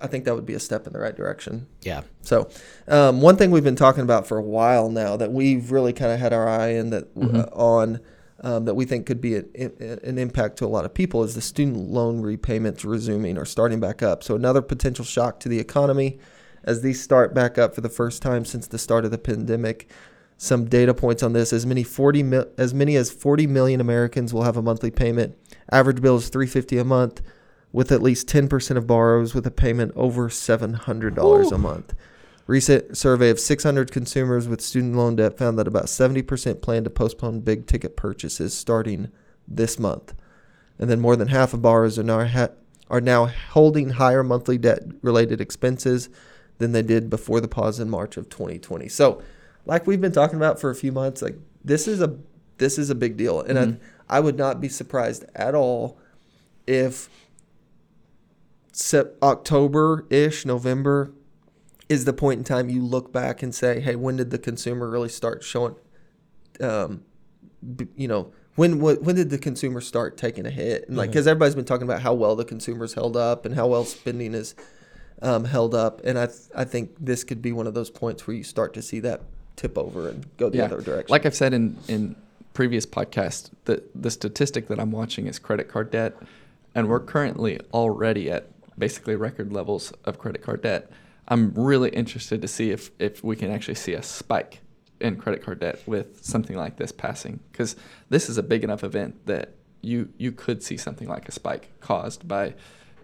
I 0.00 0.06
think 0.06 0.24
that 0.24 0.34
would 0.34 0.46
be 0.46 0.54
a 0.54 0.60
step 0.60 0.86
in 0.86 0.92
the 0.92 0.98
right 0.98 1.14
direction. 1.16 1.66
Yeah, 1.82 2.02
So, 2.22 2.48
um, 2.88 3.20
one 3.20 3.36
thing 3.36 3.50
we've 3.50 3.64
been 3.64 3.76
talking 3.76 4.02
about 4.02 4.26
for 4.26 4.38
a 4.38 4.42
while 4.42 4.88
now 4.90 5.16
that 5.16 5.32
we've 5.32 5.70
really 5.72 5.92
kind 5.92 6.12
of 6.12 6.18
had 6.20 6.32
our 6.32 6.48
eye 6.48 6.68
in 6.70 6.90
that 6.90 7.08
uh, 7.16 7.46
on 7.52 8.00
um, 8.44 8.64
that 8.64 8.74
we 8.74 8.84
think 8.84 9.06
could 9.06 9.20
be 9.20 9.36
a, 9.36 9.44
a- 9.54 9.98
an 10.08 10.18
impact 10.18 10.56
to 10.58 10.66
a 10.66 10.68
lot 10.68 10.84
of 10.84 10.92
people 10.92 11.22
is 11.22 11.34
the 11.34 11.40
student 11.40 11.76
loan 11.90 12.20
repayments 12.20 12.84
resuming 12.84 13.38
or 13.38 13.44
starting 13.44 13.78
back 13.80 14.02
up. 14.02 14.22
So, 14.24 14.34
another 14.34 14.62
potential 14.62 15.04
shock 15.04 15.38
to 15.40 15.48
the 15.48 15.58
economy 15.60 16.18
as 16.64 16.80
these 16.82 17.00
start 17.02 17.34
back 17.34 17.58
up 17.58 17.74
for 17.74 17.80
the 17.80 17.88
first 17.88 18.22
time 18.22 18.44
since 18.44 18.66
the 18.66 18.78
start 18.78 19.04
of 19.04 19.10
the 19.10 19.18
pandemic. 19.18 19.88
Some 20.38 20.64
data 20.64 20.92
points 20.92 21.22
on 21.22 21.32
this: 21.34 21.52
as 21.52 21.64
many 21.64 21.84
forty 21.84 22.24
mil- 22.24 22.48
as 22.58 22.74
many 22.74 22.96
as 22.96 23.12
forty 23.12 23.46
million 23.46 23.80
Americans 23.80 24.34
will 24.34 24.42
have 24.42 24.56
a 24.56 24.62
monthly 24.62 24.90
payment. 24.90 25.36
Average 25.70 26.00
bill 26.02 26.16
is 26.16 26.28
three 26.30 26.48
fifty 26.48 26.78
a 26.78 26.84
month, 26.84 27.22
with 27.72 27.90
at 27.90 28.02
least 28.02 28.28
ten 28.28 28.48
percent 28.48 28.78
of 28.78 28.86
borrowers 28.86 29.34
with 29.34 29.46
a 29.46 29.50
payment 29.50 29.92
over 29.96 30.28
seven 30.28 30.74
hundred 30.74 31.14
dollars 31.14 31.50
a 31.52 31.58
month. 31.58 31.94
Recent 32.48 32.96
survey 32.96 33.30
of 33.30 33.38
600 33.38 33.92
consumers 33.92 34.48
with 34.48 34.60
student 34.60 34.96
loan 34.96 35.14
debt 35.14 35.38
found 35.38 35.56
that 35.58 35.68
about 35.68 35.84
70% 35.84 36.60
plan 36.60 36.82
to 36.82 36.90
postpone 36.90 37.40
big 37.40 37.66
ticket 37.68 37.96
purchases 37.96 38.52
starting 38.52 39.08
this 39.46 39.78
month. 39.78 40.12
And 40.76 40.90
then 40.90 40.98
more 40.98 41.14
than 41.14 41.28
half 41.28 41.54
of 41.54 41.62
borrowers 41.62 42.00
are 42.00 42.02
now, 42.02 42.26
ha- 42.26 42.48
are 42.90 43.00
now 43.00 43.26
holding 43.26 43.90
higher 43.90 44.24
monthly 44.24 44.58
debt 44.58 44.82
related 45.02 45.40
expenses 45.40 46.08
than 46.58 46.72
they 46.72 46.82
did 46.82 47.08
before 47.08 47.40
the 47.40 47.46
pause 47.46 47.78
in 47.78 47.88
March 47.88 48.16
of 48.16 48.28
2020. 48.28 48.88
So, 48.88 49.22
like 49.64 49.86
we've 49.86 50.00
been 50.00 50.10
talking 50.12 50.36
about 50.36 50.60
for 50.60 50.68
a 50.68 50.74
few 50.74 50.90
months, 50.90 51.22
like 51.22 51.36
this 51.64 51.86
is 51.86 52.02
a 52.02 52.16
this 52.58 52.76
is 52.76 52.90
a 52.90 52.94
big 52.96 53.16
deal, 53.16 53.40
and 53.40 53.56
Mhm. 53.56 53.78
I 54.10 54.16
I 54.16 54.20
would 54.20 54.36
not 54.36 54.60
be 54.60 54.68
surprised 54.68 55.24
at 55.36 55.54
all 55.54 55.96
if 56.66 57.08
October 59.22 60.06
ish, 60.10 60.44
November 60.46 61.12
is 61.88 62.04
the 62.04 62.12
point 62.12 62.38
in 62.38 62.44
time 62.44 62.68
you 62.70 62.82
look 62.82 63.12
back 63.12 63.42
and 63.42 63.54
say, 63.54 63.80
hey, 63.80 63.96
when 63.96 64.16
did 64.16 64.30
the 64.30 64.38
consumer 64.38 64.88
really 64.88 65.08
start 65.08 65.42
showing, 65.42 65.74
um, 66.60 67.02
you 67.96 68.08
know, 68.08 68.32
when 68.56 68.80
wh- 68.80 69.02
when 69.02 69.16
did 69.16 69.30
the 69.30 69.38
consumer 69.38 69.80
start 69.80 70.16
taking 70.16 70.46
a 70.46 70.50
hit? 70.50 70.88
And 70.88 70.96
like, 70.96 71.10
because 71.10 71.26
everybody's 71.26 71.54
been 71.54 71.64
talking 71.64 71.84
about 71.86 72.02
how 72.02 72.14
well 72.14 72.36
the 72.36 72.44
consumer's 72.44 72.94
held 72.94 73.16
up 73.16 73.44
and 73.46 73.54
how 73.54 73.66
well 73.66 73.84
spending 73.84 74.34
is 74.34 74.54
um, 75.22 75.44
held 75.44 75.74
up, 75.74 76.00
and 76.04 76.18
I 76.18 76.26
th- 76.26 76.38
I 76.54 76.64
think 76.64 76.90
this 76.98 77.24
could 77.24 77.40
be 77.40 77.52
one 77.52 77.66
of 77.66 77.74
those 77.74 77.90
points 77.90 78.26
where 78.26 78.36
you 78.36 78.42
start 78.42 78.74
to 78.74 78.82
see 78.82 79.00
that 79.00 79.20
tip 79.56 79.78
over 79.78 80.08
and 80.08 80.26
go 80.36 80.50
the 80.50 80.58
other 80.64 80.80
direction. 80.80 81.12
Like 81.12 81.24
I've 81.26 81.34
said 81.34 81.54
in 81.54 81.76
in 81.88 82.16
previous 82.54 82.84
podcasts, 82.86 83.50
the 83.64 83.82
the 83.94 84.10
statistic 84.10 84.66
that 84.68 84.80
I'm 84.80 84.90
watching 84.90 85.26
is 85.28 85.38
credit 85.38 85.68
card 85.68 85.90
debt, 85.90 86.16
and 86.74 86.88
we're 86.88 87.00
currently 87.00 87.60
already 87.72 88.30
at 88.30 88.48
basically 88.78 89.16
record 89.16 89.52
levels 89.52 89.92
of 90.04 90.18
credit 90.18 90.42
card 90.42 90.62
debt. 90.62 90.90
I'm 91.28 91.52
really 91.54 91.90
interested 91.90 92.42
to 92.42 92.48
see 92.48 92.70
if 92.70 92.90
if 92.98 93.22
we 93.22 93.36
can 93.36 93.50
actually 93.50 93.76
see 93.76 93.94
a 93.94 94.02
spike 94.02 94.60
in 95.00 95.16
credit 95.16 95.42
card 95.42 95.60
debt 95.60 95.80
with 95.86 96.24
something 96.24 96.56
like 96.56 96.76
this 96.76 96.92
passing, 96.92 97.40
because 97.50 97.76
this 98.08 98.28
is 98.28 98.38
a 98.38 98.42
big 98.42 98.62
enough 98.64 98.84
event 98.84 99.26
that 99.26 99.54
you 99.82 100.08
you 100.18 100.32
could 100.32 100.62
see 100.62 100.76
something 100.76 101.08
like 101.08 101.28
a 101.28 101.32
spike 101.32 101.70
caused 101.80 102.26
by 102.28 102.54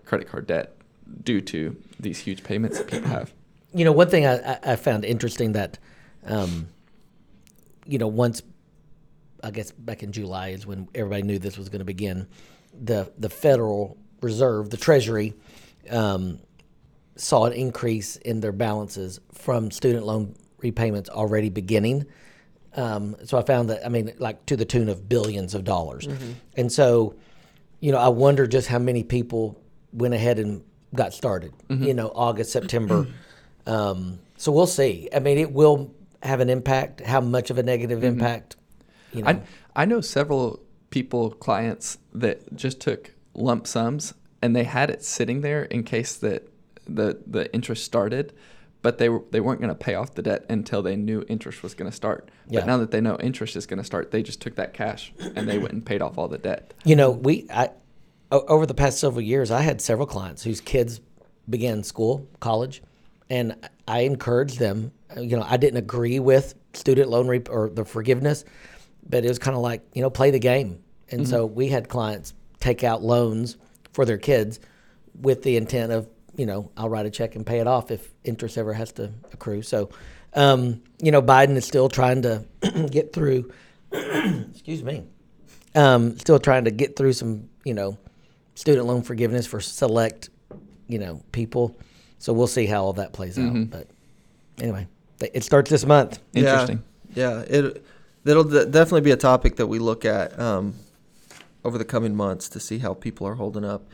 credit 0.05 0.29
card 0.29 0.47
debt 0.47 0.77
due 1.25 1.41
to 1.41 1.77
these 1.99 2.19
huge 2.21 2.43
payments 2.45 2.79
that 2.79 2.87
people 2.89 3.09
have. 3.09 3.33
You 3.75 3.85
know, 3.85 3.93
one 3.93 4.09
thing 4.09 4.27
I, 4.27 4.59
I- 4.63 4.77
found 4.77 5.05
interesting 5.05 5.53
that, 5.53 5.79
um, 6.25 6.69
you 7.85 7.99
know, 7.99 8.07
once, 8.09 8.43
I 9.45 9.51
guess 9.51 9.73
back 9.73 10.03
in 10.03 10.11
July 10.11 10.49
is 10.49 10.67
when 10.67 10.89
everybody 10.95 11.23
knew 11.23 11.39
this 11.39 11.59
was 11.59 11.69
going 11.69 11.81
to 11.81 11.85
begin. 11.85 12.29
The 12.73 13.13
the 13.19 13.29
Federal 13.29 13.99
Reserve, 14.21 14.71
the 14.71 14.77
Treasury, 14.77 15.35
um, 15.91 16.39
saw 17.17 17.47
an 17.47 17.53
increase 17.53 18.17
in 18.17 18.41
their 18.41 18.53
balances 18.53 19.21
from 19.33 19.71
student 19.71 20.07
loan 20.07 20.35
repayments 20.59 21.09
already 21.09 21.51
beginning. 21.51 22.07
Um, 22.75 23.17
so 23.25 23.39
I 23.39 23.43
found 23.43 23.71
that 23.71 23.85
I 23.85 23.89
mean, 23.89 24.13
like 24.19 24.45
to 24.47 24.57
the 24.57 24.65
tune 24.65 24.89
of 24.89 25.09
billions 25.09 25.55
of 25.55 25.65
dollars, 25.65 26.07
and 26.57 26.71
so, 26.71 27.15
you 27.81 27.93
know, 27.93 27.99
I 27.99 28.09
wonder 28.09 28.47
just 28.47 28.69
how 28.69 28.79
many 28.79 29.03
people 29.03 29.61
went 29.93 30.15
ahead 30.15 30.39
and 30.39 30.63
got 30.95 31.13
started. 31.13 31.53
You 31.69 31.95
know, 31.95 32.13
August, 32.15 32.53
September. 32.53 33.07
um, 33.67 34.21
so 34.37 34.53
we'll 34.53 34.67
see. 34.67 35.09
I 35.15 35.19
mean, 35.19 35.39
it 35.39 35.53
will 35.53 35.93
have 36.23 36.41
an 36.41 36.51
impact. 36.51 37.01
How 37.01 37.21
much 37.21 37.51
of 37.51 37.59
a 37.59 37.63
negative 37.63 38.05
impact? 38.05 38.57
You 39.13 39.23
know, 39.23 39.29
I 39.29 39.41
I 39.75 39.85
know 39.85 40.01
several 40.01 40.61
people, 40.91 41.31
clients 41.31 41.99
that 42.13 42.55
just 42.55 42.81
took 42.81 43.13
lump 43.39 43.67
sums 43.67 44.15
and 44.43 44.55
they 44.55 44.65
had 44.65 44.91
it 44.91 45.03
sitting 45.05 45.41
there 45.41 45.65
in 45.65 45.85
case 45.85 46.17
that 46.17 46.49
the 46.87 47.19
the 47.27 47.53
interest 47.55 47.85
started, 47.85 48.33
but 48.83 48.99
they 48.99 49.09
were 49.09 49.23
they 49.31 49.41
weren't 49.41 49.61
going 49.61 49.69
to 49.69 49.75
pay 49.75 49.95
off 49.95 50.15
the 50.15 50.23
debt 50.23 50.45
until 50.49 50.83
they 50.83 50.97
knew 50.97 51.25
interest 51.29 51.63
was 51.63 51.75
going 51.75 51.91
to 51.91 51.95
start. 51.97 52.31
Yeah. 52.49 52.61
But 52.61 52.67
now 52.67 52.77
that 52.79 52.91
they 52.91 53.01
know 53.01 53.17
interest 53.19 53.57
is 53.57 53.67
going 53.67 53.79
to 53.79 53.85
start, 53.85 54.11
they 54.11 54.23
just 54.23 54.41
took 54.41 54.57
that 54.57 54.73
cash 54.73 55.13
and 55.35 55.49
they 55.49 55.59
went 55.59 55.73
and 55.73 55.85
paid 55.85 56.03
off 56.03 56.19
all 56.19 56.29
the 56.29 56.39
debt. 56.39 56.75
You 56.85 56.97
know, 56.97 57.11
we 57.11 57.47
I 57.51 57.71
over 58.31 58.67
the 58.67 58.75
past 58.75 58.99
several 58.99 59.23
years, 59.23 59.51
I 59.51 59.63
had 59.63 59.81
several 59.81 60.07
clients 60.07 60.43
whose 60.43 60.61
kids 60.61 61.01
began 61.49 61.83
school, 61.83 62.29
college, 62.41 62.83
and 63.31 63.57
I 63.87 64.01
encouraged 64.01 64.59
them. 64.59 64.93
You 65.17 65.37
know, 65.37 65.47
I 65.47 65.57
didn't 65.57 65.79
agree 65.79 66.21
with 66.21 66.55
student 66.75 67.09
loan 67.09 67.27
re- 67.27 67.43
or 67.49 67.71
the 67.71 67.85
forgiveness, 67.85 68.45
but 69.09 69.25
it 69.25 69.29
was 69.29 69.39
kind 69.39 69.57
of 69.57 69.63
like 69.63 69.83
you 69.95 70.03
know, 70.03 70.11
play 70.11 70.31
the 70.31 70.39
game. 70.39 70.83
And 71.11 71.23
mm-hmm. 71.23 71.31
so 71.31 71.47
we 71.47 71.69
had 71.69 71.89
clients 71.89 72.35
take 72.61 72.85
out 72.85 73.03
loans 73.03 73.57
for 73.93 74.05
their 74.05 74.19
kids 74.19 74.61
with 75.21 75.43
the 75.43 75.57
intent 75.57 75.93
of 75.93 76.09
you 76.37 76.47
know, 76.47 76.71
I'll 76.77 76.89
write 76.89 77.05
a 77.05 77.11
check 77.11 77.35
and 77.35 77.45
pay 77.45 77.59
it 77.59 77.67
off 77.67 77.91
if 77.91 78.13
interest 78.23 78.57
ever 78.59 78.73
has 78.73 78.93
to 78.93 79.11
accrue. 79.33 79.61
So, 79.63 79.91
um, 80.35 80.81
you 81.03 81.11
know, 81.11 81.21
Biden 81.21 81.57
is 81.57 81.65
still 81.67 81.89
trying 81.89 82.23
to 82.23 82.45
get 82.91 83.13
through. 83.13 83.53
excuse 83.93 84.85
me 84.85 85.03
um, 85.75 86.19
still 86.19 86.39
trying 86.39 86.65
to 86.65 86.71
get 86.71 86.97
through 86.97 87.13
some, 87.13 87.49
you 87.65 87.75
know, 87.75 87.99
student 88.55 88.87
loan 88.87 89.03
forgiveness 89.03 89.47
for 89.47 89.61
select, 89.61 90.31
you 90.87 90.99
know, 90.99 91.23
people. 91.33 91.77
So 92.19 92.33
we'll 92.33 92.47
see 92.47 92.67
how 92.67 92.85
all 92.85 92.93
that 92.95 93.13
plays 93.13 93.37
Mhm. 93.37 93.65
out. 93.65 93.71
But 93.71 93.87
anyway, 94.63 94.87
it 95.21 95.45
starts 95.45 95.71
this 95.71 95.85
month. 95.87 96.19
Interesting. 96.35 96.83
Yeah, 97.15 97.45
yeah 97.49 97.59
it 97.59 97.85
that'll 98.25 98.45
de- 98.45 98.67
definitely 98.67 99.03
be 99.03 99.13
a 99.13 99.17
topic 99.17 99.57
that 99.57 99.67
we 99.67 99.79
look 99.79 100.05
at 100.05 100.39
um, 100.39 100.75
over 101.65 101.79
the 101.79 101.85
coming 101.85 102.15
months 102.15 102.49
to 102.51 102.61
see 102.61 102.79
how 102.79 102.95
people 102.95 103.27
are 103.27 103.35
holding 103.35 103.65
up. 103.65 103.87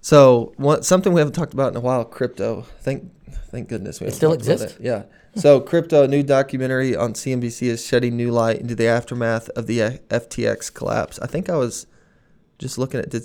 So 0.00 0.52
one, 0.56 0.82
something 0.82 1.12
we 1.12 1.20
haven't 1.20 1.34
talked 1.34 1.54
about 1.54 1.72
in 1.72 1.76
a 1.76 1.80
while, 1.80 2.04
crypto. 2.04 2.62
Thank 2.80 3.10
thank 3.50 3.68
goodness 3.68 4.00
we 4.00 4.06
It 4.06 4.14
still 4.14 4.30
talked 4.30 4.42
about 4.42 4.52
exists? 4.54 4.78
it. 4.80 4.84
Yeah. 4.84 5.02
So 5.36 5.60
crypto, 5.72 6.04
a 6.04 6.08
new 6.08 6.22
documentary 6.22 6.94
on 6.94 7.14
CNBC 7.14 7.62
is 7.68 7.84
shedding 7.84 8.16
new 8.16 8.30
light 8.30 8.60
into 8.60 8.74
the 8.74 8.86
aftermath 8.86 9.48
of 9.50 9.66
the 9.66 9.82
uh, 9.82 9.90
FTX 10.10 10.72
collapse. 10.72 11.18
I 11.20 11.26
think 11.26 11.48
I 11.50 11.56
was 11.56 11.86
just 12.58 12.78
looking 12.78 13.00
at 13.00 13.10
did 13.10 13.24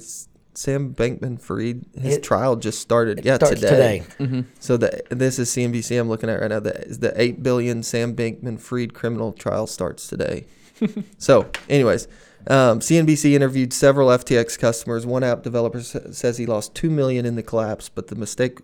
Sam 0.53 0.93
Bankman-Fried 0.93 1.85
his 1.95 2.15
It- 2.17 2.23
trial 2.23 2.55
just 2.57 2.79
started? 2.81 3.19
It 3.19 3.25
yeah, 3.25 3.35
starts 3.35 3.61
today. 3.61 4.03
today. 4.17 4.25
hmm 4.25 4.41
So 4.59 4.77
the 4.77 5.03
this 5.09 5.37
is 5.39 5.49
CNBC 5.49 5.99
I'm 5.99 6.09
looking 6.09 6.29
at 6.29 6.39
right 6.41 6.49
now. 6.49 6.59
The 6.59 6.97
the 6.99 7.13
eight 7.21 7.43
billion 7.43 7.83
Sam 7.83 8.15
Bankman-Fried 8.15 8.93
criminal 8.93 9.33
trial 9.33 9.67
starts 9.67 10.07
today. 10.07 10.45
so, 11.17 11.49
anyways, 11.69 12.07
um, 12.47 12.79
CNBC 12.79 13.33
interviewed 13.33 13.73
several 13.73 14.09
FTX 14.09 14.57
customers. 14.57 15.05
One 15.05 15.23
app 15.23 15.43
developer 15.43 15.81
says 15.81 16.37
he 16.37 16.45
lost 16.45 16.73
two 16.73 16.89
million 16.89 17.25
in 17.25 17.35
the 17.35 17.43
collapse, 17.43 17.89
but 17.89 18.07
the 18.07 18.15
mistake 18.15 18.59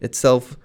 itself, 0.00 0.56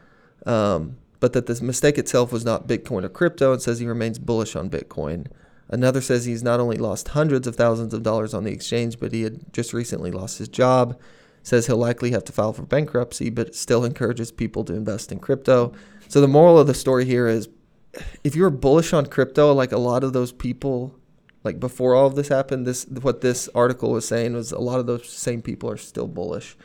um, 0.46 0.98
but 1.20 1.34
that 1.34 1.46
the 1.46 1.64
mistake 1.64 1.98
itself 1.98 2.32
was 2.32 2.44
not 2.44 2.68
Bitcoin 2.68 3.04
or 3.04 3.10
crypto, 3.10 3.54
and 3.54 3.62
says 3.62 3.80
he 3.80 3.88
remains 3.88 4.20
bullish 4.20 4.56
on 4.56 4.70
Bitcoin. 4.70 5.28
Another 5.70 6.02
says 6.02 6.26
he's 6.26 6.44
not 6.44 6.60
only 6.60 6.78
lost 6.78 7.10
hundreds 7.10 7.46
of 7.48 7.56
thousands 7.56 7.94
of 7.94 8.04
dollars 8.04 8.34
on 8.34 8.44
the 8.44 8.52
exchange, 8.52 9.00
but 9.00 9.14
he 9.14 9.22
had 9.22 9.54
just 9.54 9.72
recently 9.72 10.12
lost 10.12 10.40
his 10.40 10.50
job. 10.50 11.00
Says 11.44 11.68
he'll 11.68 11.78
likely 11.78 12.12
have 12.12 12.26
to 12.26 12.34
file 12.34 12.54
for 12.54 12.64
bankruptcy, 12.64 13.30
but 13.30 13.56
still 13.56 13.86
encourages 13.86 14.32
people 14.32 14.66
to 14.66 14.74
invest 14.74 15.12
in 15.12 15.20
crypto. 15.20 15.72
So 16.10 16.20
the 16.20 16.28
moral 16.28 16.58
of 16.58 16.68
the 16.68 16.74
story 16.74 17.06
here 17.06 17.28
is 17.28 17.48
if 18.24 18.36
you're 18.36 18.50
bullish 18.50 18.94
on 18.94 19.06
crypto, 19.08 19.54
like 19.54 19.72
a 19.72 19.78
lot 19.80 20.04
of 20.04 20.14
those 20.14 20.32
people, 20.32 20.96
like 21.44 21.60
before 21.60 21.96
all 21.96 22.08
of 22.08 22.16
this 22.16 22.28
happened, 22.28 22.66
this 22.68 22.86
what 22.86 23.22
this 23.22 23.50
article 23.56 23.92
was 23.92 24.08
saying 24.08 24.34
was 24.34 24.52
a 24.52 24.60
lot 24.60 24.80
of 24.80 24.86
those 24.88 25.10
same 25.10 25.42
people 25.42 25.70
are 25.70 25.78
still 25.78 26.08
bullish. 26.08 26.56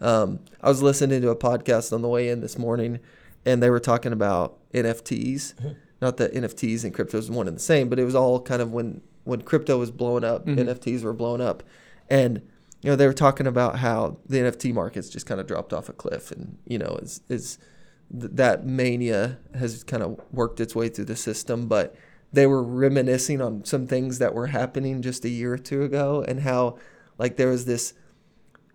Um, 0.00 0.40
I 0.60 0.68
was 0.68 0.82
listening 0.82 1.22
to 1.22 1.30
a 1.30 1.36
podcast 1.36 1.92
on 1.92 2.02
the 2.02 2.08
way 2.08 2.28
in 2.28 2.40
this 2.40 2.56
morning, 2.58 3.00
and 3.44 3.62
they 3.62 3.70
were 3.70 3.80
talking 3.80 4.12
about 4.12 4.58
NFTs. 4.72 5.54
Not 6.00 6.16
that 6.18 6.32
NFTs 6.32 6.84
and 6.84 6.94
crypto 6.94 7.18
is 7.18 7.30
one 7.30 7.48
and 7.48 7.56
the 7.56 7.60
same, 7.60 7.88
but 7.88 7.98
it 7.98 8.04
was 8.04 8.14
all 8.14 8.40
kind 8.40 8.62
of 8.62 8.72
when 8.72 9.00
when 9.24 9.42
crypto 9.42 9.76
was 9.78 9.90
blowing 9.90 10.24
up, 10.24 10.46
Mhm. 10.46 10.58
NFTs 10.58 11.02
were 11.02 11.12
blowing 11.12 11.40
up, 11.40 11.62
and 12.08 12.40
you 12.82 12.90
know 12.90 12.96
they 12.96 13.06
were 13.06 13.12
talking 13.12 13.46
about 13.48 13.78
how 13.80 14.18
the 14.26 14.38
NFT 14.38 14.72
markets 14.72 15.08
just 15.10 15.26
kind 15.26 15.40
of 15.40 15.46
dropped 15.48 15.72
off 15.72 15.88
a 15.88 15.92
cliff, 15.92 16.30
and 16.30 16.56
you 16.66 16.78
know 16.78 16.98
is 17.02 17.20
is 17.28 17.58
th- 18.10 18.32
that 18.34 18.66
mania 18.66 19.38
has 19.54 19.84
kind 19.84 20.02
of 20.02 20.20
worked 20.32 20.60
its 20.60 20.74
way 20.74 20.88
through 20.88 21.06
the 21.06 21.16
system, 21.16 21.66
but 21.66 21.94
they 22.32 22.46
were 22.46 22.62
reminiscing 22.62 23.40
on 23.40 23.64
some 23.64 23.86
things 23.86 24.18
that 24.18 24.34
were 24.34 24.48
happening 24.48 25.02
just 25.02 25.24
a 25.24 25.28
year 25.28 25.54
or 25.54 25.58
two 25.58 25.82
ago, 25.82 26.24
and 26.26 26.40
how 26.40 26.78
like 27.18 27.36
there 27.36 27.48
was 27.48 27.64
this 27.64 27.94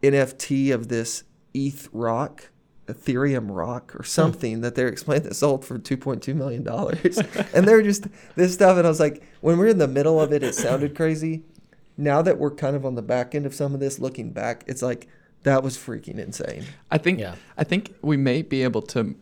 NFT 0.01 0.73
of 0.73 0.87
this 0.87 1.23
ETH 1.53 1.87
rock, 1.91 2.49
Ethereum 2.87 3.47
rock, 3.49 3.95
or 3.95 3.99
hmm. 3.99 4.05
something 4.05 4.61
that 4.61 4.75
they're 4.75 4.87
explaining 4.87 5.27
that 5.27 5.35
sold 5.35 5.63
for 5.63 5.77
two 5.77 5.97
point 5.97 6.23
two 6.23 6.33
million 6.33 6.63
dollars, 6.63 7.17
and 7.53 7.67
they're 7.67 7.83
just 7.83 8.07
this 8.35 8.53
stuff. 8.53 8.77
And 8.77 8.85
I 8.87 8.89
was 8.89 8.99
like, 8.99 9.23
when 9.41 9.57
we 9.57 9.65
are 9.65 9.69
in 9.69 9.77
the 9.77 9.87
middle 9.87 10.19
of 10.19 10.33
it, 10.33 10.43
it 10.43 10.55
sounded 10.55 10.95
crazy. 10.95 11.43
Now 11.95 12.23
that 12.23 12.39
we're 12.39 12.55
kind 12.55 12.75
of 12.75 12.85
on 12.85 12.95
the 12.95 13.03
back 13.03 13.35
end 13.35 13.45
of 13.45 13.53
some 13.53 13.75
of 13.75 13.79
this, 13.79 13.99
looking 13.99 14.31
back, 14.31 14.63
it's 14.65 14.81
like 14.81 15.07
that 15.43 15.63
was 15.63 15.77
freaking 15.77 16.17
insane. 16.19 16.65
I 16.91 16.97
think 16.97 17.19
Yeah. 17.19 17.35
I 17.57 17.63
think 17.63 17.93
we 18.01 18.17
may 18.17 18.41
be 18.41 18.63
able 18.63 18.81
to 18.83 19.15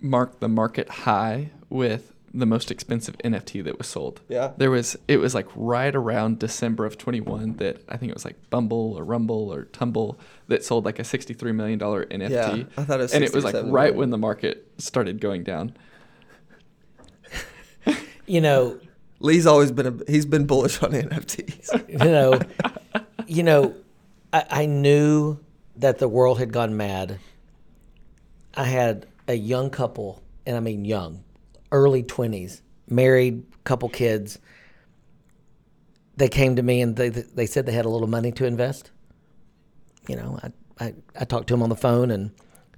mark 0.00 0.40
the 0.40 0.48
market 0.48 0.88
high 0.88 1.50
with 1.68 2.12
the 2.34 2.46
most 2.46 2.70
expensive 2.70 3.16
NFT 3.18 3.64
that 3.64 3.78
was 3.78 3.86
sold. 3.86 4.20
Yeah. 4.28 4.52
There 4.56 4.70
was 4.70 4.96
it 5.08 5.16
was 5.18 5.34
like 5.34 5.46
right 5.56 5.94
around 5.94 6.38
December 6.38 6.84
of 6.84 6.98
21 6.98 7.54
that 7.56 7.82
I 7.88 7.96
think 7.96 8.10
it 8.10 8.14
was 8.14 8.24
like 8.26 8.36
Bumble 8.50 8.94
or 8.98 9.04
Rumble 9.04 9.52
or 9.52 9.64
Tumble 9.64 10.20
that 10.48 10.62
sold 10.62 10.84
like 10.84 10.98
a 10.98 11.04
63 11.04 11.52
million 11.52 11.78
dollar 11.78 12.04
NFT. 12.04 12.30
Yeah, 12.30 12.64
I 12.76 12.84
thought 12.84 13.00
it 13.00 13.04
was 13.04 13.14
and 13.14 13.24
it 13.24 13.32
was 13.32 13.44
like 13.44 13.54
right 13.54 13.64
million. 13.64 13.96
when 13.96 14.10
the 14.10 14.18
market 14.18 14.70
started 14.78 15.20
going 15.20 15.44
down. 15.44 15.74
you 18.26 18.42
know, 18.42 18.78
Lee's 19.20 19.46
always 19.46 19.72
been 19.72 19.86
a, 19.86 20.10
he's 20.10 20.26
been 20.26 20.46
bullish 20.46 20.82
on 20.82 20.90
NFTs. 20.92 21.88
you 21.88 21.98
know, 21.98 22.38
you 23.26 23.42
know, 23.42 23.74
I, 24.32 24.44
I 24.50 24.66
knew 24.66 25.38
that 25.78 25.98
the 25.98 26.08
world 26.08 26.38
had 26.38 26.52
gone 26.52 26.76
mad. 26.76 27.18
I 28.54 28.64
had 28.64 29.06
a 29.28 29.34
young 29.34 29.70
couple, 29.70 30.22
and 30.46 30.56
I 30.56 30.60
mean 30.60 30.84
young, 30.84 31.24
early 31.70 32.02
twenties, 32.02 32.62
married, 32.88 33.44
couple 33.64 33.88
kids. 33.88 34.38
They 36.16 36.28
came 36.28 36.56
to 36.56 36.62
me 36.62 36.80
and 36.80 36.96
they 36.96 37.10
they 37.10 37.46
said 37.46 37.66
they 37.66 37.72
had 37.72 37.84
a 37.84 37.90
little 37.90 38.08
money 38.08 38.32
to 38.32 38.46
invest. 38.46 38.90
You 40.08 40.16
know, 40.16 40.38
I 40.42 40.52
I, 40.84 40.94
I 41.20 41.24
talked 41.24 41.48
to 41.48 41.54
them 41.54 41.62
on 41.62 41.68
the 41.68 41.76
phone, 41.76 42.10
and 42.10 42.30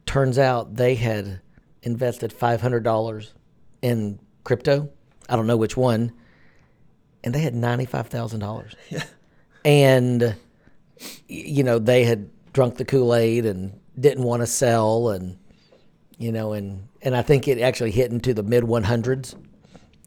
turns 0.07 0.39
out 0.39 0.75
they 0.75 0.95
had 0.97 1.41
invested 1.83 2.33
five 2.33 2.61
hundred 2.61 2.83
dollars 2.83 3.35
in 3.83 4.19
crypto. 4.45 4.91
I 5.29 5.37
don't 5.37 5.47
know 5.47 5.57
which 5.57 5.77
one, 5.77 6.13
and 7.23 7.35
they 7.35 7.41
had 7.41 7.55
ninety 7.55 7.85
five 7.85 8.09
thousand 8.09 8.41
dollars. 8.41 8.75
Yeah. 8.91 9.05
And 9.65 10.37
you 11.29 11.63
know 11.63 11.79
they 11.79 12.05
had 12.05 12.31
drunk 12.59 12.77
the 12.77 12.85
Kool 12.85 13.15
Aid 13.15 13.47
and 13.47 13.79
didn't 14.01 14.25
want 14.25 14.43
to 14.43 14.47
sell, 14.49 15.11
and 15.11 15.39
you 16.19 16.33
know, 16.33 16.55
and 16.55 16.89
and 17.03 17.15
I 17.17 17.23
think 17.23 17.47
it 17.47 17.61
actually 17.61 17.93
hit 17.93 18.11
into 18.11 18.35
the 18.35 18.43
mid 18.43 18.65
one 18.65 18.83
hundreds, 18.83 19.37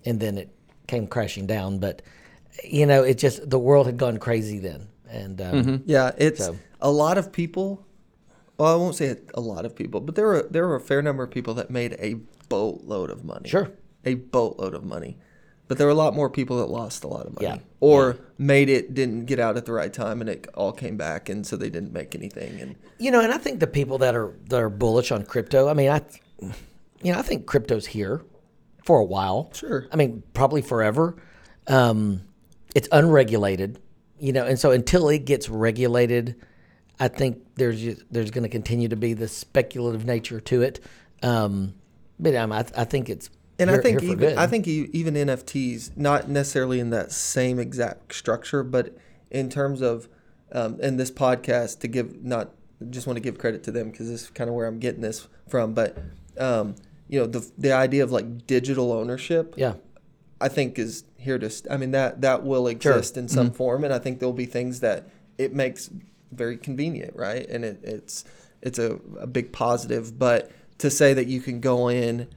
and 0.03 0.19
then 0.19 0.37
it 0.37 0.49
came 0.85 1.07
crashing 1.07 1.47
down. 1.47 1.79
But 1.79 2.01
you 2.61 2.85
know, 2.85 3.03
it 3.03 3.17
just 3.17 3.49
the 3.49 3.57
world 3.57 3.85
had 3.85 3.95
gone 3.95 4.17
crazy 4.17 4.59
then, 4.59 4.89
and 5.09 5.39
um, 5.41 5.83
Yeah, 5.85 6.11
it's 6.17 6.45
So- 6.45 6.57
a 6.81 6.91
lot 6.91 7.17
of 7.17 7.31
people. 7.31 7.85
Well, 8.57 8.73
I 8.73 8.75
won't 8.75 8.95
say 8.95 9.15
a 9.33 9.39
lot 9.39 9.63
of 9.65 9.73
people, 9.73 10.01
but 10.01 10.15
there 10.15 10.27
were 10.27 10.45
there 10.51 10.67
were 10.67 10.75
a 10.75 10.81
fair 10.81 11.01
number 11.01 11.23
of 11.23 11.31
people 11.31 11.53
that 11.53 11.71
made 11.71 11.95
a 11.99 12.15
boatload 12.49 13.11
of 13.11 13.23
money. 13.23 13.47
Sure. 13.47 13.71
a 14.03 14.15
boatload 14.15 14.73
of 14.73 14.83
money. 14.83 15.17
But 15.71 15.77
there 15.77 15.87
were 15.87 15.91
a 15.93 15.95
lot 15.95 16.13
more 16.13 16.29
people 16.29 16.57
that 16.57 16.65
lost 16.65 17.05
a 17.05 17.07
lot 17.07 17.25
of 17.27 17.33
money, 17.35 17.47
Yeah. 17.47 17.57
or 17.79 18.17
made 18.37 18.67
it 18.67 18.93
didn't 18.93 19.23
get 19.23 19.39
out 19.39 19.55
at 19.55 19.63
the 19.65 19.71
right 19.71 19.93
time, 19.93 20.19
and 20.19 20.29
it 20.29 20.45
all 20.53 20.73
came 20.73 20.97
back, 20.97 21.29
and 21.29 21.47
so 21.47 21.55
they 21.55 21.69
didn't 21.69 21.93
make 21.93 22.13
anything. 22.13 22.59
And 22.59 22.75
you 22.97 23.09
know, 23.09 23.21
and 23.21 23.31
I 23.31 23.37
think 23.37 23.61
the 23.61 23.67
people 23.67 23.97
that 23.99 24.13
are 24.13 24.33
that 24.49 24.61
are 24.61 24.69
bullish 24.69 25.13
on 25.13 25.23
crypto. 25.23 25.69
I 25.69 25.73
mean, 25.73 25.89
I, 25.89 26.01
you 27.01 27.13
know, 27.13 27.19
I 27.19 27.21
think 27.21 27.45
crypto's 27.45 27.85
here 27.85 28.21
for 28.83 28.99
a 28.99 29.03
while. 29.05 29.49
Sure. 29.53 29.87
I 29.93 29.95
mean, 29.95 30.23
probably 30.33 30.61
forever. 30.61 31.15
Um, 31.67 32.23
it's 32.75 32.89
unregulated, 32.91 33.79
you 34.19 34.33
know, 34.33 34.43
and 34.45 34.59
so 34.59 34.71
until 34.71 35.07
it 35.07 35.23
gets 35.23 35.47
regulated, 35.47 36.35
I 36.99 37.07
think 37.07 37.37
there's 37.55 37.81
there's 38.11 38.29
going 38.31 38.43
to 38.43 38.49
continue 38.49 38.89
to 38.89 38.97
be 38.97 39.13
the 39.13 39.29
speculative 39.29 40.03
nature 40.05 40.41
to 40.41 40.63
it. 40.63 40.81
Um, 41.23 41.75
but 42.19 42.35
um, 42.35 42.51
I, 42.51 42.65
I 42.75 42.83
think 42.83 43.09
it's 43.09 43.29
and 43.61 43.69
here- 43.69 43.79
I 43.79 43.83
think 43.83 44.03
even 44.03 44.17
good. 44.19 44.37
I 44.37 44.47
think 44.47 44.67
even 44.67 45.13
NFTs, 45.15 45.91
not 45.95 46.29
necessarily 46.29 46.79
in 46.79 46.89
that 46.91 47.11
same 47.11 47.59
exact 47.59 48.13
structure, 48.15 48.63
but 48.63 48.95
in 49.29 49.49
terms 49.49 49.81
of, 49.81 50.07
um, 50.51 50.79
in 50.81 50.97
this 50.97 51.11
podcast, 51.11 51.79
to 51.79 51.87
give 51.87 52.23
not 52.23 52.51
just 52.89 53.05
want 53.07 53.15
to 53.17 53.21
give 53.21 53.37
credit 53.37 53.63
to 53.63 53.71
them 53.71 53.91
because 53.91 54.09
this 54.09 54.23
is 54.23 54.29
kind 54.31 54.49
of 54.49 54.55
where 54.55 54.65
I'm 54.67 54.79
getting 54.79 55.01
this 55.01 55.27
from, 55.47 55.73
but 55.73 55.97
um, 56.37 56.75
you 57.07 57.19
know 57.19 57.27
the 57.27 57.49
the 57.57 57.71
idea 57.71 58.03
of 58.03 58.11
like 58.11 58.47
digital 58.47 58.91
ownership, 58.91 59.53
yeah, 59.57 59.73
I 60.39 60.47
think 60.47 60.79
is 60.79 61.03
here 61.17 61.37
to. 61.37 61.49
St- 61.49 61.71
I 61.71 61.77
mean 61.77 61.91
that 61.91 62.21
that 62.21 62.43
will 62.43 62.67
exist 62.67 63.17
in 63.17 63.27
some 63.27 63.51
form, 63.51 63.83
and 63.83 63.93
I 63.93 63.99
think 63.99 64.19
there'll 64.19 64.33
be 64.33 64.45
things 64.45 64.79
that 64.79 65.09
it 65.37 65.53
makes 65.53 65.89
very 66.31 66.57
convenient, 66.57 67.15
right? 67.15 67.47
And 67.49 67.63
it, 67.65 67.79
it's 67.83 68.25
it's 68.61 68.79
a, 68.79 68.99
a 69.19 69.27
big 69.27 69.51
positive. 69.51 70.17
But 70.17 70.51
to 70.79 70.89
say 70.89 71.13
that 71.13 71.27
you 71.27 71.39
can 71.41 71.59
go 71.59 71.87
in 71.89 72.27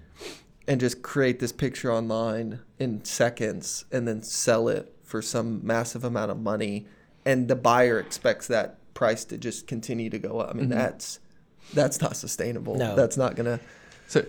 and 0.66 0.80
just 0.80 1.02
create 1.02 1.38
this 1.38 1.52
picture 1.52 1.92
online 1.92 2.60
in 2.78 3.04
seconds 3.04 3.84
and 3.92 4.08
then 4.08 4.22
sell 4.22 4.68
it 4.68 4.94
for 5.02 5.20
some 5.20 5.64
massive 5.64 6.04
amount 6.04 6.30
of 6.30 6.40
money, 6.40 6.86
and 7.24 7.48
the 7.48 7.56
buyer 7.56 7.98
expects 7.98 8.46
that 8.46 8.78
price 8.94 9.24
to 9.24 9.38
just 9.38 9.66
continue 9.66 10.10
to 10.10 10.18
go 10.18 10.40
up. 10.40 10.50
I 10.50 10.52
mean 10.54 10.68
mm-hmm. 10.68 10.78
that's 10.78 11.20
that's 11.72 12.00
not 12.00 12.16
sustainable. 12.16 12.76
No. 12.76 12.94
That's 12.94 13.16
not 13.16 13.36
gonna. 13.36 13.60
So, 14.08 14.24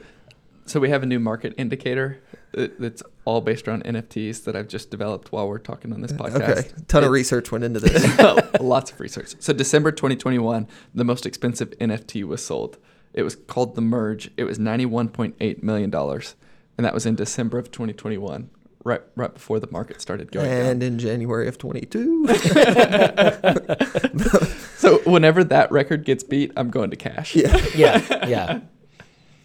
so 0.66 0.80
we 0.80 0.90
have 0.90 1.04
a 1.04 1.06
new 1.06 1.20
market 1.20 1.54
indicator 1.58 2.22
that- 2.54 2.80
that's 2.80 3.04
all 3.26 3.42
based 3.42 3.68
around 3.68 3.84
NFTs 3.84 4.44
that 4.46 4.56
I've 4.56 4.68
just 4.68 4.90
developed 4.90 5.32
while 5.32 5.48
we're 5.48 5.58
talking 5.60 5.94
on 5.94 6.02
this 6.02 6.12
podcast. 6.14 6.60
Okay, 6.60 6.70
ton 6.88 7.04
of 7.04 7.12
research 7.12 7.52
went 7.52 7.64
into 7.64 7.80
this. 7.80 8.20
Lots 8.60 8.92
of 8.92 9.00
research. 9.00 9.36
So 9.40 9.54
December 9.54 9.92
2021, 9.92 10.68
the 10.94 11.04
most 11.04 11.26
expensive 11.26 11.72
NFT 11.72 12.24
was 12.24 12.46
sold. 12.46 12.78
It 13.16 13.24
was 13.24 13.36
called 13.36 13.74
the 13.74 13.82
Merge. 13.82 14.30
It 14.38 14.44
was 14.44 14.60
91.8 14.60 15.64
million 15.64 15.90
dollars, 15.90 16.36
and 16.78 16.86
that 16.86 16.94
was 16.94 17.08
in 17.08 17.16
December 17.16 17.58
of 17.58 17.72
2021, 17.72 18.52
right 18.84 19.02
right 19.16 19.34
before 19.34 19.60
the 19.60 19.72
market 19.72 20.02
started 20.02 20.32
going 20.32 20.52
and 20.52 20.82
down. 20.82 20.88
in 20.88 21.00
January 21.00 21.48
of 21.48 21.58
22. 21.58 22.28
So 24.86 25.00
whenever 25.00 25.44
that 25.46 25.72
record 25.72 26.06
gets 26.06 26.24
beat, 26.24 26.52
I'm 26.56 26.70
going 26.70 26.92
to 26.92 26.96
cash. 26.96 27.36
yeah. 27.36 27.58
yeah, 27.76 28.28
yeah. 28.28 28.60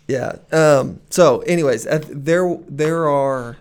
Yeah. 0.06 0.37
Um, 0.52 1.00
so, 1.09 1.38
anyways, 1.40 1.87
uh, 1.87 2.02
there 2.11 2.59
there 2.68 3.09
are 3.09 3.56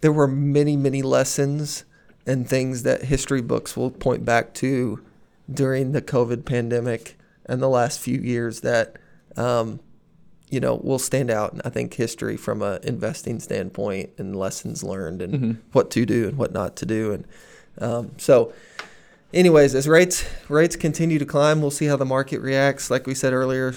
there 0.00 0.10
were 0.10 0.26
many 0.26 0.78
many 0.78 1.02
lessons 1.02 1.84
and 2.26 2.48
things 2.48 2.82
that 2.84 3.02
history 3.02 3.42
books 3.42 3.76
will 3.76 3.90
point 3.90 4.24
back 4.24 4.54
to 4.54 5.04
during 5.52 5.92
the 5.92 6.00
COVID 6.00 6.46
pandemic 6.46 7.18
and 7.50 7.60
the 7.60 7.68
last 7.68 7.98
few 7.98 8.20
years 8.20 8.60
that 8.60 8.96
um, 9.36 9.80
you 10.48 10.60
know 10.60 10.76
will 10.76 11.00
stand 11.00 11.30
out. 11.30 11.52
And 11.52 11.60
I 11.64 11.68
think 11.68 11.94
history 11.94 12.36
from 12.36 12.62
a 12.62 12.78
investing 12.82 13.40
standpoint 13.40 14.10
and 14.16 14.34
lessons 14.36 14.82
learned 14.82 15.20
and 15.20 15.60
what 15.72 15.90
to 15.90 16.06
do 16.06 16.28
and 16.28 16.38
what 16.38 16.52
not 16.52 16.76
to 16.76 16.86
do. 16.86 17.12
And 17.12 17.26
um, 17.78 18.12
so, 18.18 18.52
anyways, 19.34 19.74
as 19.74 19.88
rates 19.88 20.24
rates 20.48 20.76
continue 20.76 21.18
to 21.18 21.26
climb, 21.26 21.60
we'll 21.60 21.72
see 21.72 21.86
how 21.86 21.96
the 21.96 22.06
market 22.06 22.40
reacts. 22.40 22.88
Like 22.88 23.06
we 23.06 23.14
said 23.14 23.32
earlier, 23.32 23.74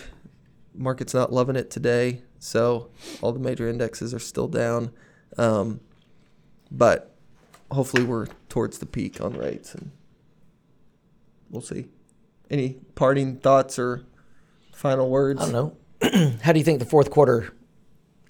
market's 0.75 1.15
not 1.15 1.33
loving 1.33 1.55
it 1.55 1.71
today, 1.71 2.21
so 2.37 2.89
all 3.21 3.31
the 3.33 3.39
major 3.39 3.67
indexes 3.67 4.13
are 4.13 4.19
still 4.19 4.47
down. 4.47 4.91
Um, 5.37 5.79
but 6.69 7.15
hopefully, 7.71 8.03
we're 8.03 8.27
towards 8.49 8.77
the 8.77 8.85
peak 8.85 9.19
on 9.19 9.33
rates, 9.33 9.73
and 9.73 9.89
we'll 11.49 11.63
see. 11.63 11.87
Any 12.53 12.77
parting 12.93 13.37
thoughts 13.37 13.79
or 13.79 14.05
final 14.75 15.09
words? 15.09 15.41
I 15.41 15.51
don't 15.51 15.53
know. 16.03 16.37
How 16.43 16.51
do 16.53 16.59
you 16.59 16.63
think 16.63 16.77
the 16.77 16.85
fourth 16.85 17.09
quarter 17.09 17.51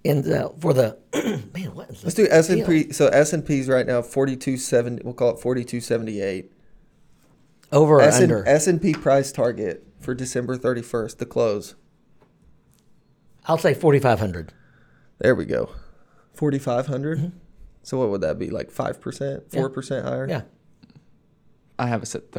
ends 0.05 0.29
out 0.31 0.62
for 0.62 0.73
the 0.73 0.97
man? 1.53 1.75
What 1.75 1.89
is 1.89 2.05
Let's 2.05 2.15
this 2.15 2.27
do 2.27 2.27
S 2.31 2.49
and 2.49 2.65
P. 2.65 2.93
So 2.93 3.07
S 3.07 3.33
and 3.33 3.45
P's 3.45 3.67
right 3.67 3.86
now 3.86 4.01
forty 4.01 4.38
two 4.38 4.55
seventy. 4.55 5.03
We'll 5.03 5.13
call 5.13 5.31
it 5.31 5.39
forty 5.41 5.65
two 5.65 5.81
seventy 5.81 6.21
eight. 6.21 6.53
over 7.73 7.95
or 7.95 8.01
S 8.01 8.21
and 8.21 8.31
under? 8.31 8.47
S 8.47 8.65
and 8.65 8.81
P 8.81 8.93
price 8.93 9.33
target 9.33 9.86
for 9.99 10.15
December 10.15 10.55
thirty 10.55 10.81
first. 10.81 11.19
The 11.19 11.25
close. 11.25 11.75
I'll 13.45 13.57
say 13.57 13.73
forty 13.73 13.99
five 13.99 14.19
hundred. 14.19 14.53
There 15.19 15.36
we 15.36 15.43
go. 15.43 15.69
Forty 16.31 16.59
So 16.59 17.97
what 17.99 18.09
would 18.09 18.21
that 18.21 18.39
be? 18.39 18.49
Like 18.49 18.71
five 18.71 19.01
percent, 19.01 19.49
Mm-hmm. 19.49 19.57
Four 19.57 19.69
percent 19.69 20.05
higher? 20.05 20.29
Yeah. 20.29 20.43
I 21.77 21.88
have 21.88 22.03
us 22.03 22.15
at 22.15 22.31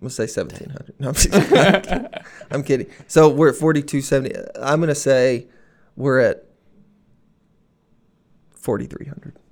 3,900. 0.00 0.02
Let's 0.02 0.14
say 0.14 0.26
seventeen 0.26 0.70
hundred. 0.70 0.94
No, 0.98 1.08
I'm, 1.10 1.82
kidding. 1.82 2.08
I'm 2.50 2.62
kidding. 2.62 2.86
So 3.06 3.28
we're 3.28 3.50
at 3.50 3.56
forty 3.56 3.82
two 3.82 4.00
seventy. 4.00 4.34
I'm 4.60 4.80
gonna 4.80 4.94
say 4.94 5.46
we're 5.96 6.20
at 6.20 6.44
forty 8.54 8.86
three 8.86 9.06
hundred. 9.06 9.36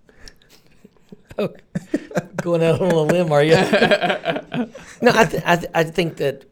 Oh, 1.40 1.54
going 2.42 2.64
out 2.64 2.82
on 2.82 2.90
a 2.90 3.00
limb, 3.02 3.30
are 3.30 3.44
you? 3.44 3.52
no, 3.54 5.12
I, 5.14 5.24
th- 5.24 5.42
I, 5.46 5.54
th- 5.56 5.70
I 5.72 5.84
think 5.84 6.16
that 6.16 6.46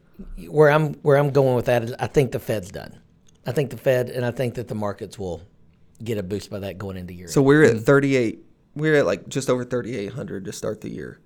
where 0.48 0.70
I'm 0.70 0.94
where 1.02 1.16
I'm 1.16 1.30
going 1.30 1.56
with 1.56 1.64
that 1.66 1.82
is 1.82 1.92
I 1.98 2.06
think 2.06 2.30
the 2.30 2.38
Fed's 2.38 2.70
done. 2.70 2.96
I 3.44 3.50
think 3.50 3.70
the 3.70 3.76
Fed 3.78 4.11
and 4.11 4.24
I 4.24 4.30
think 4.30 4.54
that 4.54 4.68
the 4.68 4.76
markets 4.76 5.18
will 5.18 5.42
get 6.04 6.18
a 6.18 6.22
boost 6.22 6.50
by 6.50 6.61
that 6.61 6.78
going 6.78 6.96
into 6.96 7.14
year. 7.14 7.26
So 7.26 7.42
we're 7.42 7.64
at 7.64 7.80
thirty 7.80 8.14
eight. 8.14 8.44
We're 8.76 8.94
at 8.94 9.06
like 9.06 9.26
just 9.28 9.50
over 9.50 9.64
thirty 9.64 9.96
eight 9.98 10.12
hundred 10.12 10.44
to 10.44 10.52
start 10.52 10.82
the 10.82 10.90
year. 10.90 11.18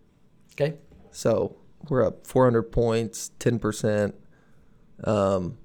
okay, 0.55 0.79
So 1.11 1.57
we're 1.89 2.05
up 2.05 2.27
four 2.27 2.45
hundred 2.45 2.65
points, 2.73 3.31
ten 3.39 3.59
percent. 3.59 4.15
Um, 5.05 5.57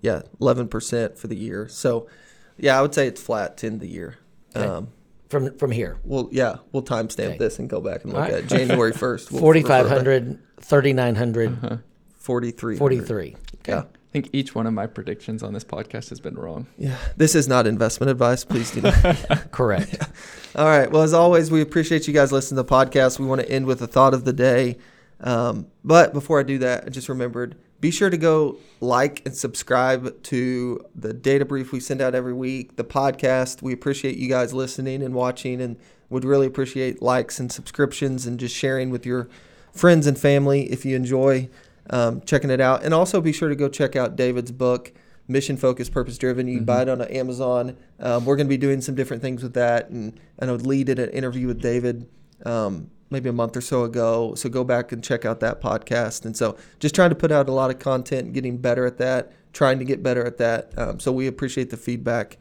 yeah, 0.00 0.22
eleven 0.40 0.68
percent 0.68 1.18
for 1.18 1.26
the 1.28 1.36
year. 1.36 1.68
So 1.68 2.08
yeah, 2.56 2.78
I 2.78 2.82
would 2.82 2.94
say 2.94 3.06
it's 3.06 3.20
flat 3.22 3.56
to 3.58 3.66
end 3.66 3.80
the 3.80 3.88
year. 3.88 4.16
Okay. 4.56 4.66
Um, 4.66 4.88
from 5.28 5.56
from 5.58 5.70
here, 5.70 5.98
Well, 6.04 6.28
yeah, 6.32 6.56
we'll 6.72 6.82
timestamp 6.82 7.26
Okay. 7.28 7.38
this 7.38 7.58
and 7.58 7.68
go 7.68 7.80
back 7.80 8.04
and 8.04 8.12
look 8.14 8.22
right. 8.22 8.32
at 8.32 8.46
January 8.46 8.92
1st. 8.92 9.30
We'll 9.32 9.40
forty 9.40 9.60
refer 9.60 9.68
back. 9.68 9.82
five 9.82 9.90
hundred, 9.90 10.38
thirty 10.60 10.92
nine 10.94 11.14
hundred, 11.16 11.80
43. 12.14 12.76
forty 12.76 13.00
three. 13.00 13.36
Yeah. 13.66 13.84
I 14.08 14.10
think 14.10 14.30
each 14.32 14.54
one 14.54 14.66
of 14.66 14.72
my 14.72 14.86
predictions 14.86 15.42
on 15.42 15.52
this 15.52 15.64
podcast 15.64 16.08
has 16.08 16.18
been 16.18 16.34
wrong. 16.34 16.66
Yeah. 16.78 16.96
This 17.18 17.34
is 17.34 17.46
not 17.46 17.66
investment 17.66 18.10
advice. 18.10 18.42
Please 18.42 18.70
do 18.70 18.80
not. 18.80 18.94
Correct. 19.52 19.96
All 20.56 20.64
right. 20.64 20.90
Well, 20.90 21.02
as 21.02 21.12
always, 21.12 21.50
we 21.50 21.60
appreciate 21.60 22.08
you 22.08 22.14
guys 22.14 22.32
listening 22.32 22.56
to 22.56 22.62
the 22.62 22.74
podcast. 22.74 23.18
We 23.18 23.26
want 23.26 23.42
to 23.42 23.50
end 23.50 23.66
with 23.66 23.82
a 23.82 23.86
thought 23.86 24.14
of 24.14 24.24
the 24.24 24.32
day. 24.32 24.78
Um, 25.20 25.66
but 25.84 26.14
before 26.14 26.40
I 26.40 26.42
do 26.42 26.56
that, 26.58 26.84
I 26.86 26.88
just 26.88 27.10
remembered 27.10 27.56
be 27.80 27.90
sure 27.90 28.10
to 28.10 28.16
go 28.16 28.56
like 28.80 29.22
and 29.26 29.36
subscribe 29.36 30.22
to 30.24 30.84
the 30.94 31.12
data 31.12 31.44
brief 31.44 31.70
we 31.70 31.78
send 31.78 32.00
out 32.00 32.14
every 32.14 32.32
week, 32.32 32.76
the 32.76 32.84
podcast. 32.84 33.62
We 33.62 33.72
appreciate 33.72 34.16
you 34.16 34.28
guys 34.28 34.54
listening 34.54 35.02
and 35.02 35.14
watching 35.14 35.60
and 35.60 35.76
would 36.08 36.24
really 36.24 36.46
appreciate 36.46 37.02
likes 37.02 37.38
and 37.38 37.52
subscriptions 37.52 38.26
and 38.26 38.40
just 38.40 38.54
sharing 38.56 38.90
with 38.90 39.04
your 39.04 39.28
friends 39.72 40.06
and 40.06 40.18
family 40.18 40.62
if 40.72 40.84
you 40.84 40.96
enjoy 40.96 41.48
um, 41.90 42.20
checking 42.22 42.50
it 42.50 42.60
out. 42.60 42.84
And 42.84 42.92
also 42.94 43.20
be 43.20 43.32
sure 43.32 43.48
to 43.48 43.56
go 43.56 43.68
check 43.68 43.96
out 43.96 44.16
David's 44.16 44.52
book, 44.52 44.92
Mission 45.26 45.56
Focused, 45.56 45.92
Purpose 45.92 46.18
Driven. 46.18 46.48
You 46.48 46.56
can 46.56 46.64
buy 46.64 46.82
it 46.82 46.88
on 46.88 47.02
Amazon. 47.02 47.76
Um, 48.00 48.24
we're 48.24 48.36
going 48.36 48.46
to 48.46 48.50
be 48.50 48.56
doing 48.56 48.80
some 48.80 48.94
different 48.94 49.22
things 49.22 49.42
with 49.42 49.54
that. 49.54 49.90
And 49.90 50.18
I 50.38 50.46
know 50.46 50.54
Lee 50.54 50.84
did 50.84 50.98
an 50.98 51.10
interview 51.10 51.46
with 51.46 51.60
David 51.60 52.08
um, 52.44 52.90
maybe 53.10 53.28
a 53.28 53.32
month 53.32 53.56
or 53.56 53.60
so 53.60 53.84
ago. 53.84 54.34
So 54.34 54.48
go 54.48 54.64
back 54.64 54.92
and 54.92 55.02
check 55.02 55.24
out 55.24 55.40
that 55.40 55.60
podcast. 55.60 56.24
And 56.24 56.36
so 56.36 56.56
just 56.78 56.94
trying 56.94 57.10
to 57.10 57.16
put 57.16 57.32
out 57.32 57.48
a 57.48 57.52
lot 57.52 57.70
of 57.70 57.78
content, 57.78 58.32
getting 58.32 58.58
better 58.58 58.86
at 58.86 58.98
that, 58.98 59.32
trying 59.52 59.78
to 59.78 59.84
get 59.84 60.02
better 60.02 60.24
at 60.24 60.38
that. 60.38 60.72
Um, 60.78 61.00
so 61.00 61.12
we 61.12 61.26
appreciate 61.26 61.70
the 61.70 61.76
feedback. 61.76 62.38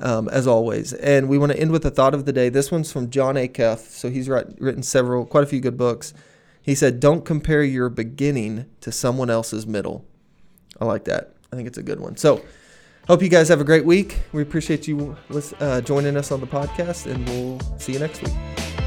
Um, 0.00 0.28
as 0.28 0.46
always. 0.46 0.92
And 0.92 1.28
we 1.28 1.38
want 1.38 1.50
to 1.50 1.58
end 1.58 1.72
with 1.72 1.84
a 1.84 1.90
thought 1.90 2.14
of 2.14 2.24
the 2.24 2.32
day. 2.32 2.50
This 2.50 2.70
one's 2.70 2.92
from 2.92 3.10
Jon 3.10 3.34
Acuff. 3.34 3.78
So 3.78 4.08
he's 4.08 4.28
write, 4.28 4.46
written 4.60 4.84
several, 4.84 5.26
quite 5.26 5.42
a 5.42 5.46
few 5.48 5.58
good 5.58 5.76
books. 5.76 6.14
He 6.62 6.74
said, 6.74 7.00
Don't 7.00 7.24
compare 7.24 7.62
your 7.62 7.88
beginning 7.88 8.66
to 8.80 8.92
someone 8.92 9.30
else's 9.30 9.66
middle. 9.66 10.04
I 10.80 10.84
like 10.84 11.04
that. 11.04 11.34
I 11.52 11.56
think 11.56 11.66
it's 11.66 11.78
a 11.78 11.82
good 11.82 12.00
one. 12.00 12.16
So, 12.16 12.44
hope 13.06 13.22
you 13.22 13.28
guys 13.28 13.48
have 13.48 13.60
a 13.60 13.64
great 13.64 13.84
week. 13.84 14.18
We 14.32 14.42
appreciate 14.42 14.86
you 14.86 15.16
uh, 15.60 15.80
joining 15.80 16.16
us 16.16 16.30
on 16.30 16.40
the 16.40 16.46
podcast, 16.46 17.10
and 17.10 17.26
we'll 17.28 17.60
see 17.78 17.94
you 17.94 17.98
next 17.98 18.22
week. 18.22 18.77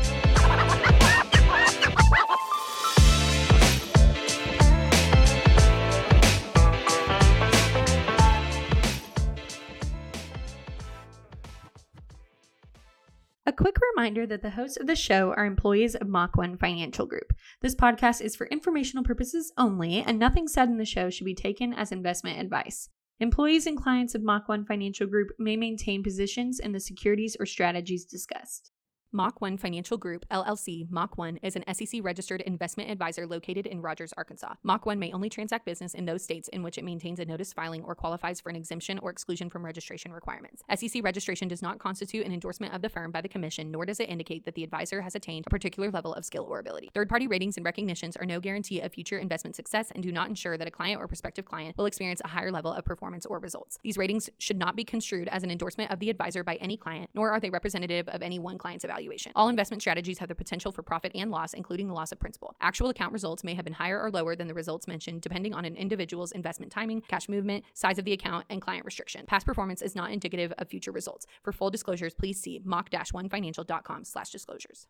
Reminder 14.01 14.25
that 14.25 14.41
the 14.41 14.49
hosts 14.49 14.77
of 14.77 14.87
the 14.87 14.95
show 14.95 15.31
are 15.37 15.45
employees 15.45 15.93
of 15.93 16.07
Mach 16.07 16.35
1 16.35 16.57
Financial 16.57 17.05
Group. 17.05 17.33
This 17.61 17.75
podcast 17.75 18.19
is 18.19 18.35
for 18.35 18.47
informational 18.47 19.03
purposes 19.03 19.53
only, 19.59 20.01
and 20.01 20.17
nothing 20.17 20.47
said 20.47 20.69
in 20.69 20.79
the 20.79 20.85
show 20.85 21.11
should 21.11 21.25
be 21.25 21.35
taken 21.35 21.71
as 21.71 21.91
investment 21.91 22.39
advice. 22.39 22.89
Employees 23.19 23.67
and 23.67 23.77
clients 23.77 24.15
of 24.15 24.23
Mach 24.23 24.49
1 24.49 24.65
Financial 24.65 25.05
Group 25.05 25.27
may 25.37 25.55
maintain 25.55 26.01
positions 26.01 26.59
in 26.59 26.71
the 26.71 26.79
securities 26.79 27.37
or 27.39 27.45
strategies 27.45 28.03
discussed. 28.03 28.70
Mach 29.13 29.41
1 29.41 29.57
Financial 29.57 29.97
Group, 29.97 30.25
LLC, 30.31 30.89
Mach 30.89 31.17
1 31.17 31.39
is 31.43 31.57
an 31.57 31.65
SEC 31.73 31.99
registered 32.01 32.39
investment 32.39 32.89
advisor 32.89 33.27
located 33.27 33.67
in 33.67 33.81
Rogers, 33.81 34.13
Arkansas. 34.15 34.53
Mach 34.63 34.85
1 34.85 34.97
may 34.97 35.11
only 35.11 35.29
transact 35.29 35.65
business 35.65 35.93
in 35.93 36.05
those 36.05 36.23
states 36.23 36.47
in 36.47 36.63
which 36.63 36.77
it 36.77 36.85
maintains 36.85 37.19
a 37.19 37.25
notice 37.25 37.51
filing 37.51 37.83
or 37.83 37.93
qualifies 37.93 38.39
for 38.39 38.49
an 38.49 38.55
exemption 38.55 38.97
or 38.99 39.09
exclusion 39.09 39.49
from 39.49 39.65
registration 39.65 40.13
requirements. 40.13 40.63
SEC 40.73 41.03
registration 41.03 41.49
does 41.49 41.61
not 41.61 41.77
constitute 41.77 42.25
an 42.25 42.31
endorsement 42.31 42.73
of 42.73 42.81
the 42.81 42.87
firm 42.87 43.11
by 43.11 43.19
the 43.19 43.27
Commission, 43.27 43.69
nor 43.69 43.85
does 43.85 43.99
it 43.99 44.07
indicate 44.07 44.45
that 44.45 44.55
the 44.55 44.63
advisor 44.63 45.01
has 45.01 45.13
attained 45.13 45.43
a 45.45 45.49
particular 45.49 45.91
level 45.91 46.13
of 46.13 46.23
skill 46.23 46.45
or 46.49 46.59
ability. 46.59 46.89
Third 46.93 47.09
party 47.09 47.27
ratings 47.27 47.57
and 47.57 47.65
recognitions 47.65 48.15
are 48.15 48.25
no 48.25 48.39
guarantee 48.39 48.79
of 48.79 48.93
future 48.93 49.17
investment 49.17 49.57
success 49.57 49.91
and 49.91 50.01
do 50.01 50.13
not 50.13 50.29
ensure 50.29 50.57
that 50.57 50.69
a 50.69 50.71
client 50.71 51.01
or 51.01 51.09
prospective 51.09 51.43
client 51.43 51.77
will 51.77 51.85
experience 51.85 52.21
a 52.23 52.29
higher 52.29 52.49
level 52.49 52.71
of 52.71 52.85
performance 52.85 53.25
or 53.25 53.39
results. 53.39 53.77
These 53.83 53.97
ratings 53.97 54.29
should 54.37 54.57
not 54.57 54.77
be 54.77 54.85
construed 54.85 55.27
as 55.27 55.43
an 55.43 55.51
endorsement 55.51 55.91
of 55.91 55.99
the 55.99 56.09
advisor 56.09 56.45
by 56.45 56.55
any 56.55 56.77
client, 56.77 57.09
nor 57.13 57.29
are 57.31 57.41
they 57.41 57.49
representative 57.49 58.07
of 58.07 58.21
any 58.21 58.39
one 58.39 58.57
client's 58.57 58.85
evaluation 58.85 59.00
evaluation. 59.01 59.31
All 59.35 59.49
investment 59.49 59.81
strategies 59.81 60.19
have 60.19 60.29
the 60.29 60.35
potential 60.35 60.71
for 60.71 60.83
profit 60.83 61.11
and 61.15 61.31
loss, 61.31 61.53
including 61.53 61.87
the 61.87 61.93
loss 61.93 62.11
of 62.11 62.19
principal. 62.19 62.55
Actual 62.61 62.89
account 62.89 63.13
results 63.13 63.43
may 63.43 63.55
have 63.55 63.65
been 63.65 63.73
higher 63.73 64.01
or 64.01 64.11
lower 64.11 64.35
than 64.35 64.47
the 64.47 64.53
results 64.53 64.87
mentioned, 64.87 65.21
depending 65.21 65.53
on 65.53 65.65
an 65.65 65.75
individual's 65.75 66.31
investment 66.31 66.71
timing, 66.71 67.01
cash 67.01 67.27
movement, 67.27 67.63
size 67.73 67.97
of 67.97 68.05
the 68.05 68.13
account, 68.13 68.45
and 68.49 68.61
client 68.61 68.85
restriction. 68.85 69.25
Past 69.25 69.45
performance 69.45 69.81
is 69.81 69.95
not 69.95 70.11
indicative 70.11 70.53
of 70.57 70.69
future 70.69 70.91
results. 70.91 71.25
For 71.43 71.51
full 71.51 71.69
disclosures, 71.69 72.13
please 72.13 72.39
see 72.39 72.61
mach-1financial.com 72.63 74.03
slash 74.03 74.29
disclosures. 74.29 74.87